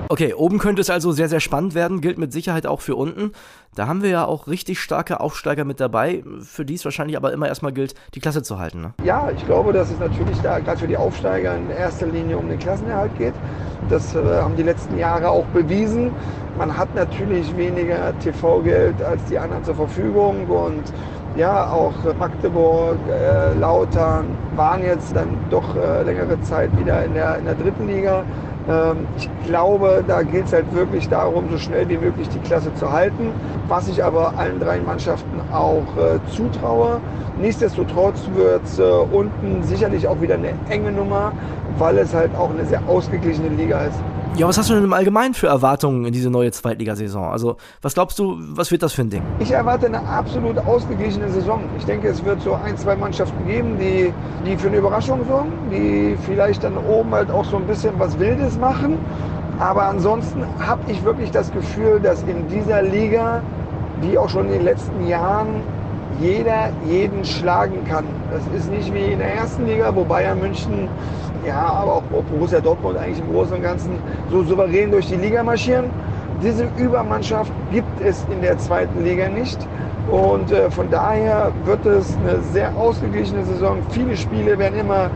Okay, 0.10 0.34
oben 0.34 0.60
könnte 0.60 0.81
es 0.81 0.90
also 0.90 1.12
sehr, 1.12 1.28
sehr 1.28 1.40
spannend 1.40 1.74
werden, 1.74 2.00
gilt 2.00 2.18
mit 2.18 2.31
Sicherheit 2.31 2.68
auch 2.68 2.81
für 2.81 2.95
unten. 2.95 3.31
Da 3.74 3.88
haben 3.88 4.04
wir 4.04 4.10
ja 4.10 4.25
auch 4.25 4.48
richtig 4.48 4.80
starke 4.80 5.19
Aufsteiger 5.19 5.66
mit 5.66 5.80
dabei, 5.80 6.24
für 6.42 6.66
die 6.66 6.75
es 6.75 6.86
wahrscheinlich 6.86 7.18
aber 7.18 7.34
immer 7.34 7.48
erstmal 7.48 7.74
gilt, 7.74 7.96
die 8.13 8.19
Klasse 8.19 8.44
zu 8.44 8.60
halten. 8.60 8.81
Ne? 8.81 8.94
Ja, 9.04 9.31
ich 9.36 9.44
glaube, 9.46 9.74
dass 9.74 9.89
es 9.89 10.00
natürlich 10.00 10.39
da 10.42 10.60
gerade 10.60 10.78
für 10.78 10.88
die 10.88 10.98
Aufsteiger 10.98 11.56
in 11.56 11.69
erster 11.72 12.06
Linie 12.06 12.38
um 12.38 12.48
den 12.48 12.60
Klassenerhalt 12.60 13.18
geht. 13.18 13.34
Das 13.89 14.13
äh, 14.13 14.19
haben 14.24 14.56
die 14.56 14.63
letzten 14.63 14.98
Jahre 15.00 15.30
auch 15.30 15.46
bewiesen. 15.46 16.12
Man 16.57 16.78
hat 16.78 16.94
natürlich 16.94 17.57
weniger 17.57 18.18
TV-Geld 18.19 19.01
als 19.01 19.25
die 19.25 19.39
anderen 19.39 19.63
zur 19.63 19.75
Verfügung 19.75 20.46
und 20.46 20.84
ja, 21.35 21.69
auch 21.69 21.94
Magdeburg, 22.19 22.97
äh, 23.09 23.57
Lautern 23.57 24.25
waren 24.56 24.83
jetzt 24.83 25.15
dann 25.15 25.30
doch 25.50 25.75
äh, 25.75 26.03
längere 26.03 26.39
Zeit 26.41 26.77
wieder 26.77 27.03
in 27.03 27.13
der, 27.13 27.38
in 27.38 27.45
der 27.45 27.56
dritten 27.56 27.88
Liga. 27.88 28.24
Ähm, 28.69 29.07
ich 29.18 29.30
glaube, 29.45 30.03
da 30.07 30.21
geht 30.21 30.45
es 30.45 30.53
halt 30.53 30.74
wirklich 30.74 31.09
darum, 31.09 31.45
so 31.50 31.57
schnell 31.57 31.89
wie 31.89 31.97
möglich 31.97 32.30
die 32.30 32.39
Klasse 32.39 32.74
zu 32.75 32.91
halten, 32.91 33.31
was 33.68 33.88
ich 33.88 34.03
aber 34.03 34.38
allen 34.38 34.59
drei 34.59 34.80
Mannschaften 34.80 35.41
auch 35.51 35.85
äh, 35.97 36.19
zutraue. 36.31 37.00
Nichtsdestotrotz 37.41 38.29
wird 38.36 38.63
es 38.63 38.79
äh, 38.79 38.83
unten 38.83 39.63
sicherlich 39.63 40.07
auch 40.07 40.21
wieder 40.21 40.36
eine 40.36 40.53
enge 40.69 40.91
Nummer, 40.91 41.31
weil 41.77 41.97
es 41.97 42.13
halt 42.13 42.36
auch 42.36 42.51
eine 42.51 42.65
sehr 42.65 42.81
ausgeglichene 42.88 43.50
Liga 43.50 43.81
ist. 43.81 44.00
Ja, 44.35 44.47
was 44.47 44.57
hast 44.57 44.71
du 44.71 44.74
denn 44.74 44.83
im 44.83 44.94
Allgemeinen 44.94 45.35
für 45.35 45.45
Erwartungen 45.45 46.06
in 46.06 46.12
diese 46.12 46.31
neue 46.31 46.51
Zweitligasaison? 46.51 47.25
Also, 47.25 47.57
was 47.83 47.94
glaubst 47.94 48.18
du, 48.18 48.35
was 48.39 48.71
wird 48.71 48.81
das 48.81 48.91
für 48.91 49.03
ein 49.03 49.12
Ding? 49.12 49.21
Ich 49.39 49.51
erwarte 49.51 49.85
eine 49.85 50.00
absolut 50.07 50.57
ausgeglichene 50.57 51.30
Saison. 51.30 51.62
Ich 51.77 51.85
denke, 51.85 52.07
es 52.07 52.25
wird 52.25 52.41
so 52.41 52.56
ein, 52.56 52.75
zwei 52.75 52.95
Mannschaften 52.95 53.45
geben, 53.45 53.77
die, 53.77 54.12
die 54.43 54.58
für 54.58 54.69
eine 54.69 54.77
Überraschung 54.77 55.24
sorgen, 55.27 55.51
die 55.72 56.17
vielleicht 56.25 56.63
dann 56.63 56.77
oben 56.77 57.12
halt 57.12 57.29
auch 57.29 57.46
so 57.46 57.58
ein 57.58 57.67
bisschen 57.67 57.93
was 58.00 58.17
Wildes 58.17 58.58
machen. 58.58 58.98
Aber 59.60 59.84
ansonsten 59.84 60.43
habe 60.60 60.81
ich 60.91 61.03
wirklich 61.03 61.29
das 61.29 61.51
Gefühl, 61.51 62.00
dass 62.00 62.24
in 62.24 62.48
dieser 62.48 62.81
Liga, 62.81 63.43
wie 64.01 64.17
auch 64.17 64.29
schon 64.29 64.48
in 64.48 64.53
den 64.53 64.63
letzten 64.63 65.08
Jahren, 65.08 65.62
jeder 66.19 66.72
jeden 66.88 67.24
schlagen 67.24 67.86
kann. 67.86 68.05
Das 68.31 68.41
ist 68.60 68.72
nicht 68.72 68.91
wie 68.96 69.12
in 69.12 69.19
der 69.19 69.36
ersten 69.36 69.67
Liga, 69.67 69.93
wo 69.93 70.03
Bayern 70.03 70.39
München 70.39 70.88
ja, 71.45 71.62
aber 71.62 71.93
auch 71.95 72.03
Borussia 72.03 72.62
Dortmund 72.62 72.97
eigentlich 72.97 73.19
im 73.19 73.31
Großen 73.31 73.55
und 73.55 73.62
Ganzen 73.62 74.00
so 74.31 74.43
souverän 74.43 74.91
durch 74.91 75.07
die 75.07 75.15
Liga 75.15 75.43
marschieren. 75.43 75.89
Diese 76.41 76.67
Übermannschaft 76.77 77.51
gibt 77.71 78.01
es 78.01 78.25
in 78.31 78.41
der 78.41 78.57
zweiten 78.57 79.03
Liga 79.03 79.29
nicht. 79.29 79.57
Und 80.09 80.51
äh, 80.51 80.69
von 80.69 80.89
daher 80.89 81.51
wird 81.63 81.85
es 81.85 82.17
eine 82.17 82.41
sehr 82.41 82.75
ausgeglichene 82.75 83.45
Saison. 83.45 83.77
Viele 83.89 84.17
Spiele 84.17 84.57
werden 84.59 84.79
immer 84.79 85.09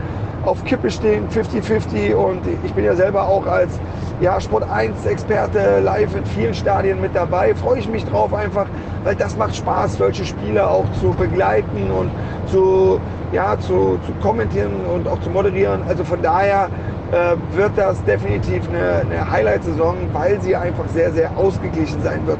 auf 0.44 0.64
Kippe 0.64 0.90
stehen, 0.90 1.28
50-50. 1.28 2.14
Und 2.14 2.40
ich 2.64 2.72
bin 2.72 2.84
ja 2.84 2.94
selber 2.94 3.28
auch 3.28 3.46
als 3.46 3.78
ja, 4.20 4.40
Sport 4.40 4.64
1-Experte 4.64 5.80
live 5.80 6.14
in 6.16 6.26
vielen 6.26 6.54
Stadien 6.54 7.00
mit 7.00 7.14
dabei. 7.14 7.54
Freue 7.54 7.78
ich 7.78 7.88
mich 7.88 8.04
drauf 8.04 8.34
einfach, 8.34 8.66
weil 9.04 9.14
das 9.14 9.36
macht 9.36 9.56
Spaß, 9.56 9.98
solche 9.98 10.24
Spiele 10.24 10.68
auch 10.68 10.84
zu 11.00 11.10
begleiten 11.10 11.90
und 11.90 12.10
zu, 12.46 13.00
ja, 13.32 13.58
zu, 13.58 13.98
zu 14.04 14.12
kommentieren 14.20 14.72
und 14.92 15.06
auch 15.06 15.20
zu 15.20 15.30
moderieren. 15.30 15.82
Also 15.88 16.04
von 16.04 16.20
daher 16.22 16.68
äh, 17.12 17.36
wird 17.56 17.72
das 17.76 18.02
definitiv 18.04 18.68
eine, 18.68 19.00
eine 19.00 19.30
Highlight-Saison, 19.30 19.96
weil 20.12 20.40
sie 20.40 20.56
einfach 20.56 20.88
sehr, 20.88 21.12
sehr 21.12 21.36
ausgeglichen 21.36 22.02
sein 22.02 22.26
wird. 22.26 22.38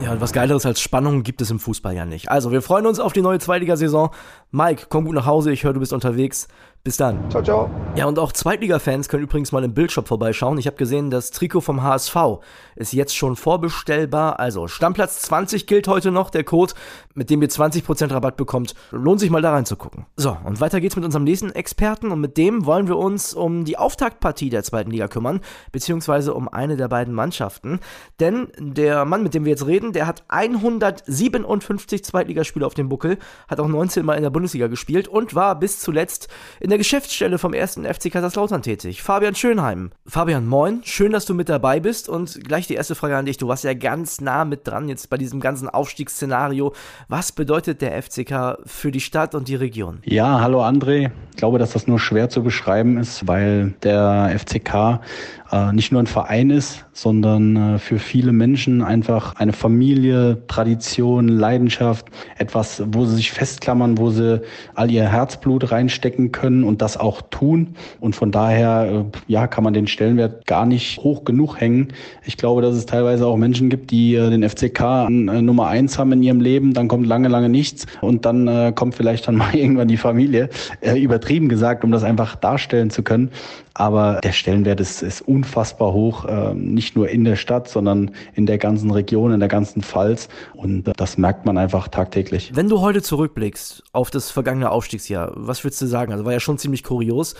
Ja, 0.00 0.12
und 0.12 0.20
was 0.20 0.32
Geileres 0.32 0.64
als 0.64 0.80
Spannung 0.80 1.24
gibt 1.24 1.40
es 1.40 1.50
im 1.50 1.58
Fußball 1.58 1.92
ja 1.92 2.04
nicht. 2.04 2.30
Also, 2.30 2.52
wir 2.52 2.62
freuen 2.62 2.86
uns 2.86 3.00
auf 3.00 3.12
die 3.12 3.20
neue 3.20 3.40
Zweitligasaison. 3.40 4.10
Mike, 4.52 4.86
komm 4.88 5.06
gut 5.06 5.16
nach 5.16 5.26
Hause. 5.26 5.50
Ich 5.50 5.64
höre, 5.64 5.72
du 5.72 5.80
bist 5.80 5.92
unterwegs. 5.92 6.46
Bis 6.84 6.96
dann. 6.96 7.28
Ciao, 7.30 7.42
ciao. 7.42 7.70
Ja, 7.96 8.06
und 8.06 8.18
auch 8.18 8.32
Zweitliga-Fans 8.32 9.08
können 9.08 9.24
übrigens 9.24 9.52
mal 9.52 9.64
im 9.64 9.74
Bildshop 9.74 10.08
vorbeischauen. 10.08 10.56
Ich 10.58 10.66
habe 10.66 10.76
gesehen, 10.76 11.10
das 11.10 11.32
Trikot 11.32 11.60
vom 11.60 11.82
HSV 11.82 12.16
ist 12.76 12.92
jetzt 12.92 13.16
schon 13.16 13.34
vorbestellbar. 13.34 14.38
Also 14.38 14.68
Stammplatz 14.68 15.20
20 15.22 15.66
gilt 15.66 15.88
heute 15.88 16.12
noch, 16.12 16.30
der 16.30 16.44
Code, 16.44 16.74
mit 17.14 17.28
dem 17.28 17.42
ihr 17.42 17.48
20% 17.48 18.12
Rabatt 18.12 18.36
bekommt. 18.36 18.74
Lohnt 18.92 19.20
sich 19.20 19.30
mal 19.30 19.42
da 19.42 19.52
reinzugucken. 19.52 20.06
So, 20.16 20.36
und 20.44 20.60
weiter 20.60 20.80
geht's 20.80 20.94
mit 20.94 21.04
unserem 21.04 21.24
nächsten 21.24 21.50
Experten 21.50 22.12
und 22.12 22.20
mit 22.20 22.36
dem 22.36 22.64
wollen 22.64 22.86
wir 22.86 22.96
uns 22.96 23.34
um 23.34 23.64
die 23.64 23.76
Auftaktpartie 23.76 24.48
der 24.48 24.62
zweiten 24.62 24.92
Liga 24.92 25.08
kümmern, 25.08 25.40
beziehungsweise 25.72 26.32
um 26.32 26.48
eine 26.48 26.76
der 26.76 26.88
beiden 26.88 27.12
Mannschaften. 27.12 27.80
Denn 28.20 28.48
der 28.58 29.04
Mann, 29.04 29.24
mit 29.24 29.34
dem 29.34 29.44
wir 29.44 29.50
jetzt 29.50 29.66
reden, 29.66 29.92
der 29.92 30.06
hat 30.06 30.22
157 30.28 32.04
Zweitligaspiele 32.04 32.64
auf 32.64 32.74
dem 32.74 32.88
Buckel, 32.88 33.18
hat 33.48 33.58
auch 33.58 33.68
19 33.68 34.06
Mal 34.06 34.14
in 34.14 34.22
der 34.22 34.30
Bundesliga 34.30 34.68
gespielt 34.68 35.08
und 35.08 35.34
war 35.34 35.58
bis 35.58 35.80
zuletzt 35.80 36.28
in 36.60 36.70
der 36.70 36.77
Geschäftsstelle 36.78 37.38
vom 37.38 37.52
ersten 37.52 37.84
FC 37.84 38.10
Kaiserslautern 38.10 38.62
tätig. 38.62 39.02
Fabian 39.02 39.34
Schönheim. 39.34 39.90
Fabian, 40.06 40.46
moin. 40.46 40.80
Schön, 40.84 41.12
dass 41.12 41.26
du 41.26 41.34
mit 41.34 41.50
dabei 41.50 41.80
bist. 41.80 42.08
Und 42.08 42.42
gleich 42.44 42.66
die 42.66 42.74
erste 42.74 42.94
Frage 42.94 43.16
an 43.16 43.26
dich. 43.26 43.36
Du 43.36 43.48
warst 43.48 43.64
ja 43.64 43.74
ganz 43.74 44.20
nah 44.20 44.46
mit 44.46 44.66
dran 44.66 44.88
jetzt 44.88 45.10
bei 45.10 45.18
diesem 45.18 45.40
ganzen 45.40 45.68
Aufstiegsszenario. 45.68 46.72
Was 47.08 47.32
bedeutet 47.32 47.82
der 47.82 48.02
FCK 48.02 48.58
für 48.64 48.90
die 48.90 49.00
Stadt 49.00 49.34
und 49.34 49.48
die 49.48 49.56
Region? 49.56 49.98
Ja, 50.04 50.40
hallo 50.40 50.62
André. 50.64 51.10
Ich 51.32 51.36
glaube, 51.36 51.58
dass 51.58 51.72
das 51.72 51.86
nur 51.86 51.98
schwer 51.98 52.30
zu 52.30 52.42
beschreiben 52.42 52.96
ist, 52.96 53.26
weil 53.26 53.74
der 53.82 54.34
FCK 54.38 55.00
äh, 55.50 55.72
nicht 55.72 55.92
nur 55.92 56.02
ein 56.02 56.06
Verein 56.06 56.50
ist, 56.50 56.84
sondern 56.92 57.56
äh, 57.56 57.78
für 57.78 57.98
viele 57.98 58.32
Menschen 58.32 58.82
einfach 58.82 59.36
eine 59.36 59.52
Familie, 59.52 60.42
Tradition, 60.48 61.28
Leidenschaft, 61.28 62.06
etwas, 62.36 62.82
wo 62.86 63.04
sie 63.04 63.16
sich 63.16 63.32
festklammern, 63.32 63.98
wo 63.98 64.10
sie 64.10 64.42
all 64.74 64.90
ihr 64.90 65.08
Herzblut 65.08 65.70
reinstecken 65.70 66.32
können 66.32 66.64
und 66.64 66.82
das 66.82 66.96
auch 66.96 67.22
tun. 67.22 67.74
Und 68.00 68.16
von 68.16 68.32
daher, 68.32 69.06
äh, 69.14 69.18
ja, 69.26 69.46
kann 69.46 69.64
man 69.64 69.74
den 69.74 69.86
Stellenwert 69.86 70.46
gar 70.46 70.66
nicht 70.66 70.98
hoch 70.98 71.24
genug 71.24 71.60
hängen. 71.60 71.88
Ich 72.24 72.36
glaube, 72.36 72.62
dass 72.62 72.74
es 72.74 72.86
teilweise 72.86 73.26
auch 73.26 73.36
Menschen 73.36 73.70
gibt, 73.70 73.90
die 73.90 74.14
äh, 74.14 74.30
den 74.30 74.48
FCK 74.48 75.06
äh, 75.08 75.10
Nummer 75.10 75.68
eins 75.68 75.98
haben 75.98 76.12
in 76.12 76.22
ihrem 76.22 76.40
Leben, 76.40 76.74
dann 76.74 76.88
kommt 76.88 77.06
lange, 77.06 77.28
lange 77.28 77.48
nichts 77.48 77.86
und 78.00 78.24
dann 78.24 78.48
äh, 78.48 78.72
kommt 78.74 78.94
vielleicht 78.94 79.28
dann 79.28 79.36
mal 79.38 79.54
irgendwann 79.54 79.88
die 79.88 79.96
Familie, 79.96 80.48
äh, 80.80 80.98
übertrieben 80.98 81.48
gesagt, 81.48 81.84
um 81.84 81.92
das 81.92 82.04
einfach 82.04 82.36
darstellen 82.36 82.90
zu 82.90 83.02
können. 83.02 83.30
Aber 83.74 84.18
der 84.24 84.32
Stellenwert 84.32 84.80
ist, 84.80 85.02
ist 85.02 85.20
unfassbar 85.38 85.92
hoch, 85.92 86.24
äh, 86.24 86.54
nicht 86.54 86.96
nur 86.96 87.08
in 87.08 87.24
der 87.24 87.36
Stadt, 87.36 87.68
sondern 87.68 88.10
in 88.34 88.46
der 88.46 88.58
ganzen 88.58 88.90
Region, 88.90 89.32
in 89.32 89.40
der 89.40 89.48
ganzen 89.48 89.82
Pfalz. 89.82 90.28
Und 90.54 90.88
äh, 90.88 90.92
das 90.96 91.16
merkt 91.16 91.46
man 91.46 91.56
einfach 91.56 91.88
tagtäglich. 91.88 92.50
Wenn 92.54 92.68
du 92.68 92.80
heute 92.80 93.02
zurückblickst 93.02 93.84
auf 93.92 94.10
das 94.10 94.30
vergangene 94.30 94.70
Aufstiegsjahr, 94.70 95.32
was 95.34 95.62
würdest 95.64 95.80
du 95.82 95.86
sagen? 95.86 96.12
Also 96.12 96.24
war 96.24 96.32
ja 96.32 96.40
schon 96.40 96.58
ziemlich 96.58 96.82
kurios. 96.82 97.34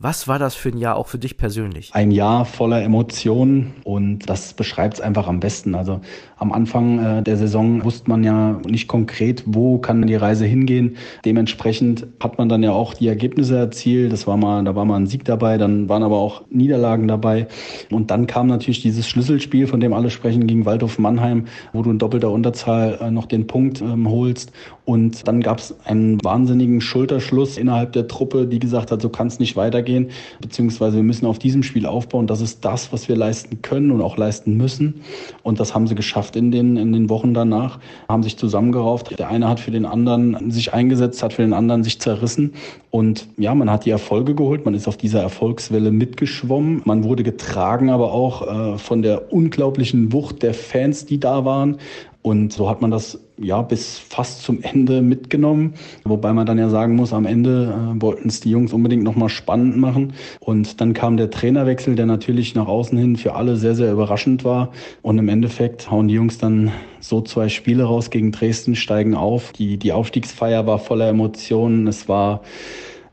Was 0.00 0.26
war 0.26 0.40
das 0.40 0.56
für 0.56 0.70
ein 0.70 0.78
Jahr 0.78 0.96
auch 0.96 1.06
für 1.06 1.18
dich 1.18 1.36
persönlich? 1.36 1.90
Ein 1.94 2.10
Jahr 2.10 2.44
voller 2.44 2.82
Emotionen 2.82 3.74
und 3.84 4.28
das 4.28 4.52
beschreibt 4.52 4.94
es 4.94 5.00
einfach 5.00 5.28
am 5.28 5.38
besten. 5.38 5.76
Also 5.76 6.00
am 6.36 6.52
Anfang 6.52 6.98
äh, 6.98 7.22
der 7.22 7.36
Saison 7.36 7.84
wusste 7.84 8.10
man 8.10 8.24
ja 8.24 8.60
nicht 8.66 8.88
konkret, 8.88 9.44
wo 9.46 9.78
kann 9.78 10.02
die 10.02 10.16
Reise 10.16 10.46
hingehen. 10.46 10.96
Dementsprechend 11.24 12.08
hat 12.20 12.38
man 12.38 12.48
dann 12.48 12.64
ja 12.64 12.72
auch 12.72 12.94
die 12.94 13.06
Ergebnisse 13.06 13.56
erzielt. 13.56 14.12
Das 14.12 14.26
war 14.26 14.36
mal, 14.36 14.64
da 14.64 14.74
war 14.74 14.84
mal 14.84 14.96
ein 14.96 15.06
Sieg 15.06 15.24
dabei, 15.24 15.58
dann 15.58 15.88
waren 15.88 16.02
aber 16.02 16.18
auch 16.18 16.42
Niederlagen 16.50 17.06
dabei. 17.06 17.46
Und 17.90 18.10
dann 18.10 18.26
kam 18.26 18.48
natürlich 18.48 18.82
dieses 18.82 19.08
Schlüsselspiel, 19.08 19.68
von 19.68 19.78
dem 19.78 19.92
alle 19.92 20.10
sprechen, 20.10 20.48
gegen 20.48 20.66
Waldhof 20.66 20.98
Mannheim, 20.98 21.44
wo 21.72 21.82
du 21.82 21.92
in 21.92 21.98
doppelter 21.98 22.30
Unterzahl 22.30 22.98
äh, 23.00 23.10
noch 23.12 23.26
den 23.26 23.46
Punkt 23.46 23.80
ähm, 23.80 24.10
holst. 24.10 24.50
Und 24.86 25.26
dann 25.26 25.40
gab 25.40 25.60
es 25.60 25.74
einen 25.86 26.22
wahnsinnigen 26.22 26.82
Schulterschluss 26.82 27.56
innerhalb 27.56 27.92
der 27.92 28.06
Truppe, 28.06 28.46
die 28.46 28.58
gesagt 28.58 28.90
hat, 28.90 29.00
so 29.00 29.08
kann 29.08 29.28
es 29.28 29.38
nicht 29.38 29.56
weitergehen, 29.56 30.10
beziehungsweise 30.40 30.96
wir 30.96 31.02
müssen 31.02 31.24
auf 31.24 31.38
diesem 31.38 31.62
Spiel 31.62 31.86
aufbauen. 31.86 32.26
Das 32.26 32.42
ist 32.42 32.64
das, 32.66 32.92
was 32.92 33.08
wir 33.08 33.16
leisten 33.16 33.62
können 33.62 33.90
und 33.90 34.02
auch 34.02 34.18
leisten 34.18 34.58
müssen. 34.58 35.00
Und 35.42 35.58
das 35.58 35.74
haben 35.74 35.86
sie 35.86 35.94
geschafft 35.94 36.36
in 36.36 36.50
den, 36.50 36.76
in 36.76 36.92
den 36.92 37.08
Wochen 37.08 37.32
danach, 37.32 37.78
haben 38.08 38.22
sich 38.22 38.36
zusammengerauft. 38.36 39.18
Der 39.18 39.28
eine 39.28 39.48
hat 39.48 39.58
für 39.58 39.70
den 39.70 39.86
anderen 39.86 40.50
sich 40.50 40.74
eingesetzt, 40.74 41.22
hat 41.22 41.32
für 41.32 41.42
den 41.42 41.54
anderen 41.54 41.82
sich 41.82 41.98
zerrissen. 41.98 42.52
Und 42.90 43.26
ja, 43.38 43.54
man 43.54 43.70
hat 43.70 43.86
die 43.86 43.90
Erfolge 43.90 44.34
geholt, 44.34 44.66
man 44.66 44.74
ist 44.74 44.86
auf 44.86 44.98
dieser 44.98 45.22
Erfolgswelle 45.22 45.92
mitgeschwommen. 45.92 46.82
Man 46.84 47.04
wurde 47.04 47.22
getragen, 47.22 47.88
aber 47.88 48.12
auch 48.12 48.74
äh, 48.74 48.78
von 48.78 49.00
der 49.00 49.32
unglaublichen 49.32 50.12
Wucht 50.12 50.42
der 50.42 50.52
Fans, 50.52 51.06
die 51.06 51.18
da 51.18 51.46
waren. 51.46 51.78
Und 52.26 52.54
so 52.54 52.70
hat 52.70 52.80
man 52.80 52.90
das 52.90 53.20
ja 53.36 53.60
bis 53.60 53.98
fast 53.98 54.44
zum 54.44 54.62
Ende 54.62 55.02
mitgenommen. 55.02 55.74
Wobei 56.04 56.32
man 56.32 56.46
dann 56.46 56.56
ja 56.56 56.70
sagen 56.70 56.96
muss, 56.96 57.12
am 57.12 57.26
Ende 57.26 57.66
äh, 57.66 58.00
wollten 58.00 58.28
es 58.28 58.40
die 58.40 58.50
Jungs 58.50 58.72
unbedingt 58.72 59.02
nochmal 59.02 59.28
spannend 59.28 59.76
machen. 59.76 60.14
Und 60.40 60.80
dann 60.80 60.94
kam 60.94 61.18
der 61.18 61.28
Trainerwechsel, 61.28 61.96
der 61.96 62.06
natürlich 62.06 62.54
nach 62.54 62.66
außen 62.66 62.96
hin 62.96 63.16
für 63.16 63.34
alle 63.34 63.56
sehr, 63.56 63.74
sehr 63.74 63.92
überraschend 63.92 64.42
war. 64.42 64.72
Und 65.02 65.18
im 65.18 65.28
Endeffekt 65.28 65.90
hauen 65.90 66.08
die 66.08 66.14
Jungs 66.14 66.38
dann 66.38 66.72
so 66.98 67.20
zwei 67.20 67.50
Spiele 67.50 67.84
raus 67.84 68.08
gegen 68.08 68.32
Dresden, 68.32 68.74
steigen 68.74 69.14
auf. 69.14 69.52
Die, 69.52 69.76
die 69.76 69.92
Aufstiegsfeier 69.92 70.66
war 70.66 70.78
voller 70.78 71.10
Emotionen. 71.10 71.86
Es 71.86 72.08
war 72.08 72.40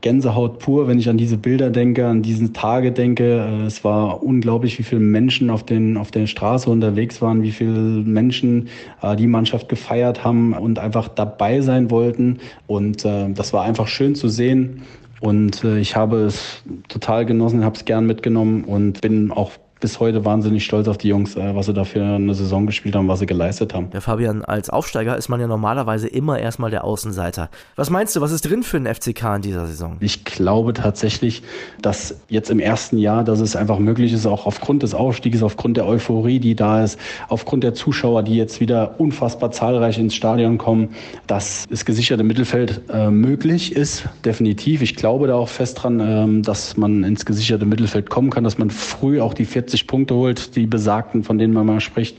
Gänsehaut 0.02 0.58
pur, 0.58 0.86
wenn 0.86 0.98
ich 0.98 1.08
an 1.08 1.16
diese 1.16 1.38
Bilder 1.38 1.70
denke, 1.70 2.06
an 2.06 2.20
diese 2.20 2.52
Tage 2.52 2.92
denke. 2.92 3.38
Äh, 3.38 3.66
es 3.66 3.82
war 3.82 4.22
unglaublich, 4.22 4.78
wie 4.78 4.82
viele 4.82 5.00
Menschen 5.00 5.48
auf, 5.48 5.64
den, 5.64 5.96
auf 5.96 6.10
der 6.10 6.26
Straße 6.26 6.68
unterwegs 6.68 7.22
waren, 7.22 7.42
wie 7.42 7.52
viele 7.52 7.72
Menschen 7.72 8.68
äh, 9.00 9.16
die 9.16 9.26
Mannschaft 9.26 9.70
gefeiert 9.70 10.24
haben 10.24 10.52
und 10.52 10.78
einfach 10.78 11.08
dabei 11.08 11.62
sein 11.62 11.90
wollten. 11.90 12.38
Und 12.66 13.04
äh, 13.06 13.30
das 13.32 13.54
war 13.54 13.62
einfach 13.62 13.88
schön 13.88 14.14
zu 14.14 14.28
sehen. 14.28 14.82
Und 15.20 15.62
äh, 15.64 15.78
ich 15.78 15.96
habe 15.96 16.24
es 16.24 16.62
total 16.88 17.24
genossen, 17.24 17.64
habe 17.64 17.76
es 17.76 17.84
gern 17.84 18.06
mitgenommen 18.06 18.64
und 18.64 19.00
bin 19.00 19.30
auch 19.30 19.52
bis 19.82 19.98
heute 19.98 20.24
wahnsinnig 20.24 20.64
stolz 20.64 20.86
auf 20.86 20.96
die 20.96 21.08
Jungs, 21.08 21.36
äh, 21.36 21.54
was 21.54 21.66
sie 21.66 21.74
da 21.74 21.84
für 21.84 22.02
eine 22.02 22.34
Saison 22.34 22.66
gespielt 22.66 22.94
haben, 22.94 23.08
was 23.08 23.18
sie 23.18 23.26
geleistet 23.26 23.74
haben. 23.74 23.90
Der 23.90 24.00
Fabian, 24.00 24.44
als 24.44 24.70
Aufsteiger 24.70 25.16
ist 25.18 25.28
man 25.28 25.40
ja 25.40 25.48
normalerweise 25.48 26.06
immer 26.06 26.38
erstmal 26.38 26.70
der 26.70 26.84
Außenseiter. 26.84 27.50
Was 27.74 27.90
meinst 27.90 28.14
du, 28.14 28.20
was 28.20 28.30
ist 28.30 28.48
drin 28.48 28.62
für 28.62 28.80
den 28.80 28.86
FCK 28.86 29.36
in 29.36 29.42
dieser 29.42 29.66
Saison? 29.66 29.96
Ich 29.98 30.24
glaube 30.24 30.72
tatsächlich, 30.72 31.42
dass 31.82 32.14
jetzt 32.28 32.48
im 32.48 32.60
ersten 32.60 32.96
Jahr, 32.96 33.24
dass 33.24 33.40
es 33.40 33.56
einfach 33.56 33.80
möglich 33.80 34.12
ist, 34.12 34.24
auch 34.24 34.46
aufgrund 34.46 34.84
des 34.84 34.94
Aufstiegs, 34.94 35.42
aufgrund 35.42 35.76
der 35.76 35.86
Euphorie, 35.86 36.38
die 36.38 36.54
da 36.54 36.84
ist, 36.84 36.98
aufgrund 37.28 37.64
der 37.64 37.74
Zuschauer, 37.74 38.22
die 38.22 38.36
jetzt 38.36 38.60
wieder 38.60 39.00
unfassbar 39.00 39.50
zahlreich 39.50 39.98
ins 39.98 40.14
Stadion 40.14 40.58
kommen, 40.58 40.90
dass 41.26 41.66
das 41.68 41.84
gesicherte 41.84 42.22
Mittelfeld 42.22 42.82
äh, 42.88 43.10
möglich 43.10 43.74
ist, 43.74 44.04
definitiv. 44.24 44.80
Ich 44.80 44.94
glaube 44.94 45.26
da 45.26 45.34
auch 45.34 45.48
fest 45.48 45.82
dran, 45.82 45.98
äh, 45.98 46.42
dass 46.42 46.76
man 46.76 47.02
ins 47.02 47.26
gesicherte 47.26 47.66
Mittelfeld 47.66 48.10
kommen 48.10 48.30
kann, 48.30 48.44
dass 48.44 48.58
man 48.58 48.70
früh 48.70 49.20
auch 49.20 49.34
die 49.34 49.44
40 49.44 49.71
40 49.72 49.86
Punkte 49.86 50.14
holt, 50.14 50.54
die 50.54 50.66
besagten, 50.66 51.24
von 51.24 51.38
denen 51.38 51.54
man 51.54 51.64
mal 51.64 51.80
spricht. 51.80 52.18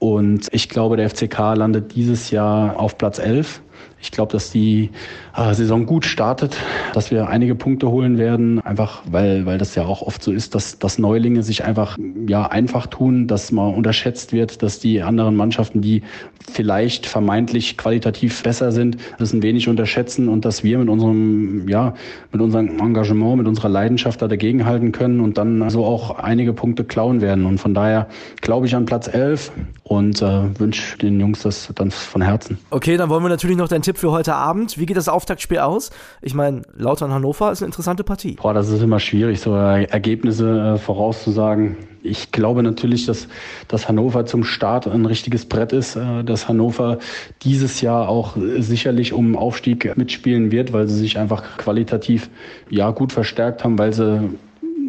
Und 0.00 0.48
ich 0.50 0.68
glaube, 0.68 0.96
der 0.96 1.08
FCK 1.08 1.54
landet 1.54 1.94
dieses 1.94 2.30
Jahr 2.30 2.80
auf 2.80 2.98
Platz 2.98 3.18
11. 3.18 3.62
Ich 4.00 4.10
glaube, 4.10 4.32
dass 4.32 4.50
die 4.50 4.90
Saison 5.54 5.86
gut 5.86 6.04
startet, 6.04 6.56
dass 6.92 7.10
wir 7.10 7.28
einige 7.28 7.54
Punkte 7.54 7.90
holen 7.90 8.18
werden, 8.18 8.60
einfach 8.60 9.02
weil, 9.10 9.46
weil 9.46 9.58
das 9.58 9.74
ja 9.74 9.84
auch 9.84 10.02
oft 10.02 10.22
so 10.22 10.32
ist, 10.32 10.54
dass, 10.54 10.78
dass 10.78 10.98
Neulinge 10.98 11.42
sich 11.42 11.64
einfach 11.64 11.98
ja, 12.26 12.46
einfach 12.46 12.86
tun, 12.86 13.26
dass 13.26 13.50
man 13.50 13.74
unterschätzt 13.74 14.32
wird, 14.32 14.62
dass 14.62 14.78
die 14.78 15.02
anderen 15.02 15.36
Mannschaften, 15.36 15.80
die 15.80 16.02
vielleicht 16.52 17.06
vermeintlich 17.06 17.76
qualitativ 17.76 18.42
besser 18.42 18.72
sind, 18.72 18.98
das 19.18 19.32
ein 19.32 19.42
wenig 19.42 19.68
unterschätzen 19.68 20.28
und 20.28 20.44
dass 20.44 20.62
wir 20.64 20.78
mit 20.78 20.88
unserem, 20.88 21.68
ja, 21.68 21.94
mit 22.32 22.40
unserem 22.40 22.78
Engagement, 22.78 23.38
mit 23.38 23.46
unserer 23.46 23.68
Leidenschaft 23.68 24.20
da 24.20 24.28
dagegenhalten 24.28 24.92
können 24.92 25.20
und 25.20 25.38
dann 25.38 25.68
so 25.70 25.84
auch 25.84 26.18
einige 26.18 26.52
Punkte 26.52 26.84
klauen 26.84 27.20
werden. 27.20 27.46
Und 27.46 27.58
von 27.58 27.74
daher 27.74 28.08
glaube 28.40 28.66
ich 28.66 28.74
an 28.74 28.84
Platz 28.84 29.08
11 29.08 29.52
und 29.84 30.22
äh, 30.22 30.58
wünsche 30.58 30.98
den 30.98 31.18
Jungs 31.18 31.42
das 31.42 31.72
dann 31.74 31.90
von 31.90 32.22
Herzen. 32.22 32.58
Okay, 32.70 32.96
dann 32.96 33.08
wollen 33.08 33.22
wir 33.22 33.28
natürlich 33.28 33.56
noch 33.56 33.68
deinen 33.68 33.82
Tipp 33.82 33.98
für 33.98 34.10
heute 34.10 34.34
Abend. 34.34 34.78
Wie 34.78 34.86
geht 34.86 34.96
das 34.96 35.08
Auftaktspiel 35.30 35.58
aus? 35.58 35.90
Ich 36.22 36.34
meine, 36.34 36.62
Lautern 36.76 37.12
Hannover 37.12 37.52
ist 37.52 37.62
eine 37.62 37.66
interessante 37.66 38.02
Partie. 38.02 38.32
Boah, 38.32 38.52
das 38.52 38.68
ist 38.68 38.82
immer 38.82 38.98
schwierig, 38.98 39.40
so 39.40 39.54
Ergebnisse 39.54 40.74
äh, 40.74 40.76
vorauszusagen. 40.76 41.76
Ich 42.02 42.32
glaube 42.32 42.64
natürlich, 42.64 43.06
dass, 43.06 43.28
dass 43.68 43.86
Hannover 43.86 44.26
zum 44.26 44.42
Start 44.42 44.88
ein 44.88 45.06
richtiges 45.06 45.46
Brett 45.46 45.72
ist, 45.72 45.94
äh, 45.94 46.24
dass 46.24 46.48
Hannover 46.48 46.98
dieses 47.42 47.80
Jahr 47.80 48.08
auch 48.08 48.36
sicherlich 48.58 49.12
um 49.12 49.36
Aufstieg 49.36 49.96
mitspielen 49.96 50.50
wird, 50.50 50.72
weil 50.72 50.88
sie 50.88 50.98
sich 50.98 51.16
einfach 51.16 51.56
qualitativ 51.58 52.28
ja 52.68 52.90
gut 52.90 53.12
verstärkt 53.12 53.62
haben, 53.62 53.78
weil 53.78 53.92
sie 53.92 54.30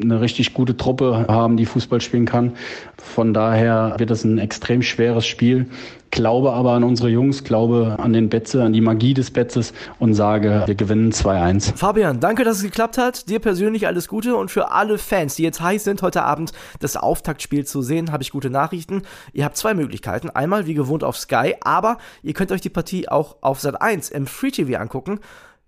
eine 0.04 0.22
richtig 0.22 0.54
gute 0.54 0.78
Truppe 0.78 1.26
haben, 1.28 1.58
die 1.58 1.66
Fußball 1.66 2.02
spielen 2.02 2.26
kann. 2.26 2.54
Von 2.98 3.34
daher 3.34 3.96
wird 3.98 4.12
es 4.12 4.24
ein 4.24 4.38
extrem 4.38 4.82
schweres 4.82 5.26
Spiel. 5.26 5.68
Glaube 6.12 6.52
aber 6.52 6.74
an 6.74 6.84
unsere 6.84 7.08
Jungs, 7.08 7.46
glaube 7.46 7.96
an 7.98 8.12
den 8.12 8.28
Betze, 8.28 8.64
an 8.64 8.74
die 8.74 8.82
Magie 8.82 9.14
des 9.14 9.32
Betzes 9.32 9.74
und 9.98 10.14
sage, 10.14 10.64
wir 10.66 10.76
gewinnen 10.76 11.14
2-1. 11.14 11.78
Fabian, 11.78 12.20
danke, 12.20 12.44
dass 12.44 12.58
es 12.58 12.64
geklappt 12.64 12.98
hat. 12.98 13.30
Dir 13.30 13.40
persönlich 13.40 13.88
alles 13.88 14.10
Gute 14.10 14.36
und 14.36 14.52
für 14.52 14.72
alle 14.72 14.98
Fans, 14.98 15.36
die 15.36 15.44
jetzt 15.44 15.62
heiß 15.62 15.86
sind, 15.86 16.02
heute 16.02 16.24
Abend 16.24 16.52
das 16.80 16.98
Auftaktspiel 16.98 17.66
zu 17.66 17.82
sehen, 17.82 18.12
habe 18.12 18.24
ich 18.24 18.32
gute 18.32 18.50
Nachrichten. 18.50 19.04
Ihr 19.32 19.46
habt 19.46 19.56
zwei 19.56 19.74
Möglichkeiten. 19.74 20.30
Einmal 20.30 20.68
wie 20.68 20.74
gewohnt 20.74 21.06
auf 21.06 21.18
Sky, 21.18 21.56
aber 21.62 21.98
ihr 22.24 22.34
könnt 22.34 22.52
euch 22.52 22.62
die 22.62 22.70
Partie 22.70 23.08
auch 23.08 23.38
auf 23.40 23.62
Sat 23.62 23.82
1 23.82 24.10
im 24.10 24.28
Free 24.28 24.52
TV 24.52 24.78
angucken. 24.78 25.22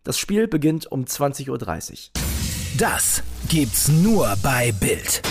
Das 0.04 0.18
Spiel 0.18 0.50
beginnt 0.50 0.92
um 0.92 1.06
20.30 1.06 1.50
Uhr. 1.50 2.33
Das 2.77 3.22
gibt's 3.50 3.88
nur 3.88 4.34
bei 4.42 4.72
Bild. 4.72 5.22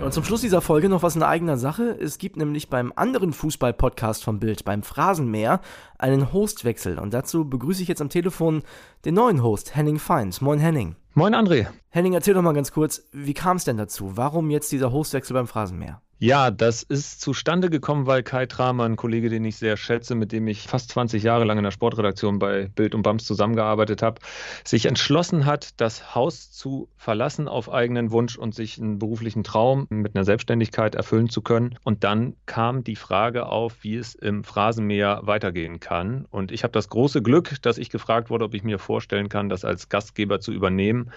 Und 0.00 0.14
zum 0.14 0.22
Schluss 0.22 0.42
dieser 0.42 0.60
Folge 0.60 0.88
noch 0.88 1.02
was 1.02 1.16
in 1.16 1.24
eigener 1.24 1.56
Sache. 1.56 1.98
Es 2.00 2.18
gibt 2.18 2.36
nämlich 2.36 2.70
beim 2.70 2.92
anderen 2.94 3.32
Fußball-Podcast 3.32 4.22
von 4.22 4.38
Bild, 4.38 4.64
beim 4.64 4.84
Phrasenmäher, 4.84 5.60
einen 5.98 6.32
Hostwechsel. 6.32 7.00
Und 7.00 7.12
dazu 7.12 7.48
begrüße 7.48 7.82
ich 7.82 7.88
jetzt 7.88 8.00
am 8.00 8.08
Telefon 8.08 8.62
den 9.04 9.14
neuen 9.14 9.42
Host, 9.42 9.74
Henning 9.74 9.98
Feins. 9.98 10.40
Moin 10.40 10.60
Henning. 10.60 10.94
Moin 11.14 11.34
André. 11.34 11.66
Henning, 11.90 12.12
erzähl 12.12 12.34
doch 12.34 12.42
mal 12.42 12.54
ganz 12.54 12.70
kurz, 12.70 13.02
wie 13.10 13.34
kam 13.34 13.56
es 13.56 13.64
denn 13.64 13.76
dazu? 13.76 14.16
Warum 14.16 14.48
jetzt 14.50 14.70
dieser 14.70 14.92
Hostwechsel 14.92 15.34
beim 15.34 15.48
Phrasenmäher? 15.48 16.02
Ja, 16.24 16.50
das 16.50 16.82
ist 16.82 17.20
zustande 17.20 17.68
gekommen, 17.68 18.06
weil 18.06 18.22
Kai 18.22 18.46
Tramer, 18.46 18.84
ein 18.84 18.96
Kollege, 18.96 19.28
den 19.28 19.44
ich 19.44 19.56
sehr 19.56 19.76
schätze, 19.76 20.14
mit 20.14 20.32
dem 20.32 20.48
ich 20.48 20.62
fast 20.62 20.90
20 20.92 21.22
Jahre 21.22 21.44
lang 21.44 21.58
in 21.58 21.64
der 21.64 21.70
Sportredaktion 21.70 22.38
bei 22.38 22.68
Bild 22.74 22.94
und 22.94 23.02
Bams 23.02 23.26
zusammengearbeitet 23.26 24.00
habe, 24.00 24.22
sich 24.64 24.86
entschlossen 24.86 25.44
hat, 25.44 25.78
das 25.82 26.14
Haus 26.14 26.50
zu 26.50 26.88
verlassen 26.96 27.46
auf 27.46 27.70
eigenen 27.70 28.10
Wunsch 28.10 28.38
und 28.38 28.54
sich 28.54 28.80
einen 28.80 28.98
beruflichen 28.98 29.44
Traum 29.44 29.86
mit 29.90 30.16
einer 30.16 30.24
Selbstständigkeit 30.24 30.94
erfüllen 30.94 31.28
zu 31.28 31.42
können. 31.42 31.78
Und 31.84 32.04
dann 32.04 32.36
kam 32.46 32.84
die 32.84 32.96
Frage 32.96 33.44
auf, 33.44 33.76
wie 33.82 33.96
es 33.96 34.14
im 34.14 34.44
Phrasenmäher 34.44 35.20
weitergehen 35.24 35.78
kann. 35.78 36.24
Und 36.30 36.52
ich 36.52 36.62
habe 36.62 36.72
das 36.72 36.88
große 36.88 37.20
Glück, 37.20 37.60
dass 37.60 37.76
ich 37.76 37.90
gefragt 37.90 38.30
wurde, 38.30 38.46
ob 38.46 38.54
ich 38.54 38.64
mir 38.64 38.78
vorstellen 38.78 39.28
kann, 39.28 39.50
das 39.50 39.62
als 39.66 39.90
Gastgeber 39.90 40.40
zu 40.40 40.52
übernehmen. 40.52 41.10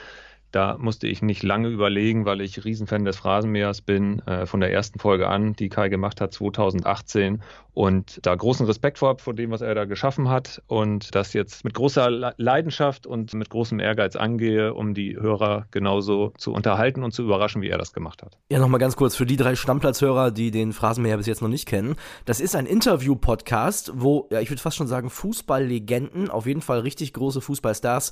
Da 0.52 0.78
musste 0.78 1.08
ich 1.08 1.22
nicht 1.22 1.44
lange 1.44 1.68
überlegen, 1.68 2.26
weil 2.26 2.42
ich 2.42 2.64
Riesenfan 2.64 3.06
des 3.06 3.18
Phrasenmähers 3.18 3.82
bin, 3.82 4.20
äh, 4.20 4.46
von 4.46 4.60
der 4.60 4.72
ersten 4.72 5.00
Folge 5.00 5.28
an, 5.28 5.54
die 5.54 5.70
Kai 5.70 5.90
gemacht 5.90 6.22
hat 6.22 6.34
2018 6.34 7.42
und 7.74 8.20
da 8.24 8.34
großen 8.34 8.66
Respekt 8.66 8.98
vor 8.98 9.20
vor 9.20 9.34
dem, 9.34 9.52
was 9.52 9.62
er 9.62 9.76
da 9.76 9.86
geschaffen 9.86 10.30
hat 10.30 10.62
und 10.68 11.14
das 11.14 11.34
jetzt 11.34 11.64
mit 11.64 11.74
großer 11.74 12.34
Leidenschaft 12.38 13.06
und 13.06 13.34
mit 13.34 13.50
großem 13.50 13.80
Ehrgeiz 13.80 14.16
angehe, 14.16 14.74
um 14.74 14.94
die 14.94 15.16
Hörer 15.16 15.68
genauso 15.70 16.34
zu 16.38 16.54
unterhalten 16.54 17.04
und 17.04 17.12
zu 17.12 17.24
überraschen, 17.24 17.62
wie 17.62 17.70
er 17.70 17.78
das 17.78 17.94
gemacht 17.94 18.24
hat. 18.24 18.38
Ja, 18.50 18.60
nochmal 18.60 18.80
ganz 18.80 18.96
kurz 18.96 19.16
für 19.16 19.26
die 19.26 19.38
drei 19.38 19.56
Stammplatzhörer, 19.56 20.32
die 20.32 20.50
den 20.50 20.74
Phrasenmäher 20.74 21.18
bis 21.18 21.28
jetzt 21.28 21.42
noch 21.42 21.50
nicht 21.50 21.68
kennen. 21.68 21.96
Das 22.26 22.40
ist 22.40 22.56
ein 22.56 22.66
Interview-Podcast, 22.66 23.92
wo, 23.96 24.28
ja, 24.32 24.40
ich 24.40 24.50
würde 24.50 24.62
fast 24.62 24.78
schon 24.78 24.88
sagen, 24.88 25.10
Fußballlegenden, 25.10 26.30
auf 26.30 26.48
jeden 26.48 26.62
Fall 26.62 26.80
richtig 26.80 27.14
große 27.14 27.42
Fußballstars, 27.42 28.12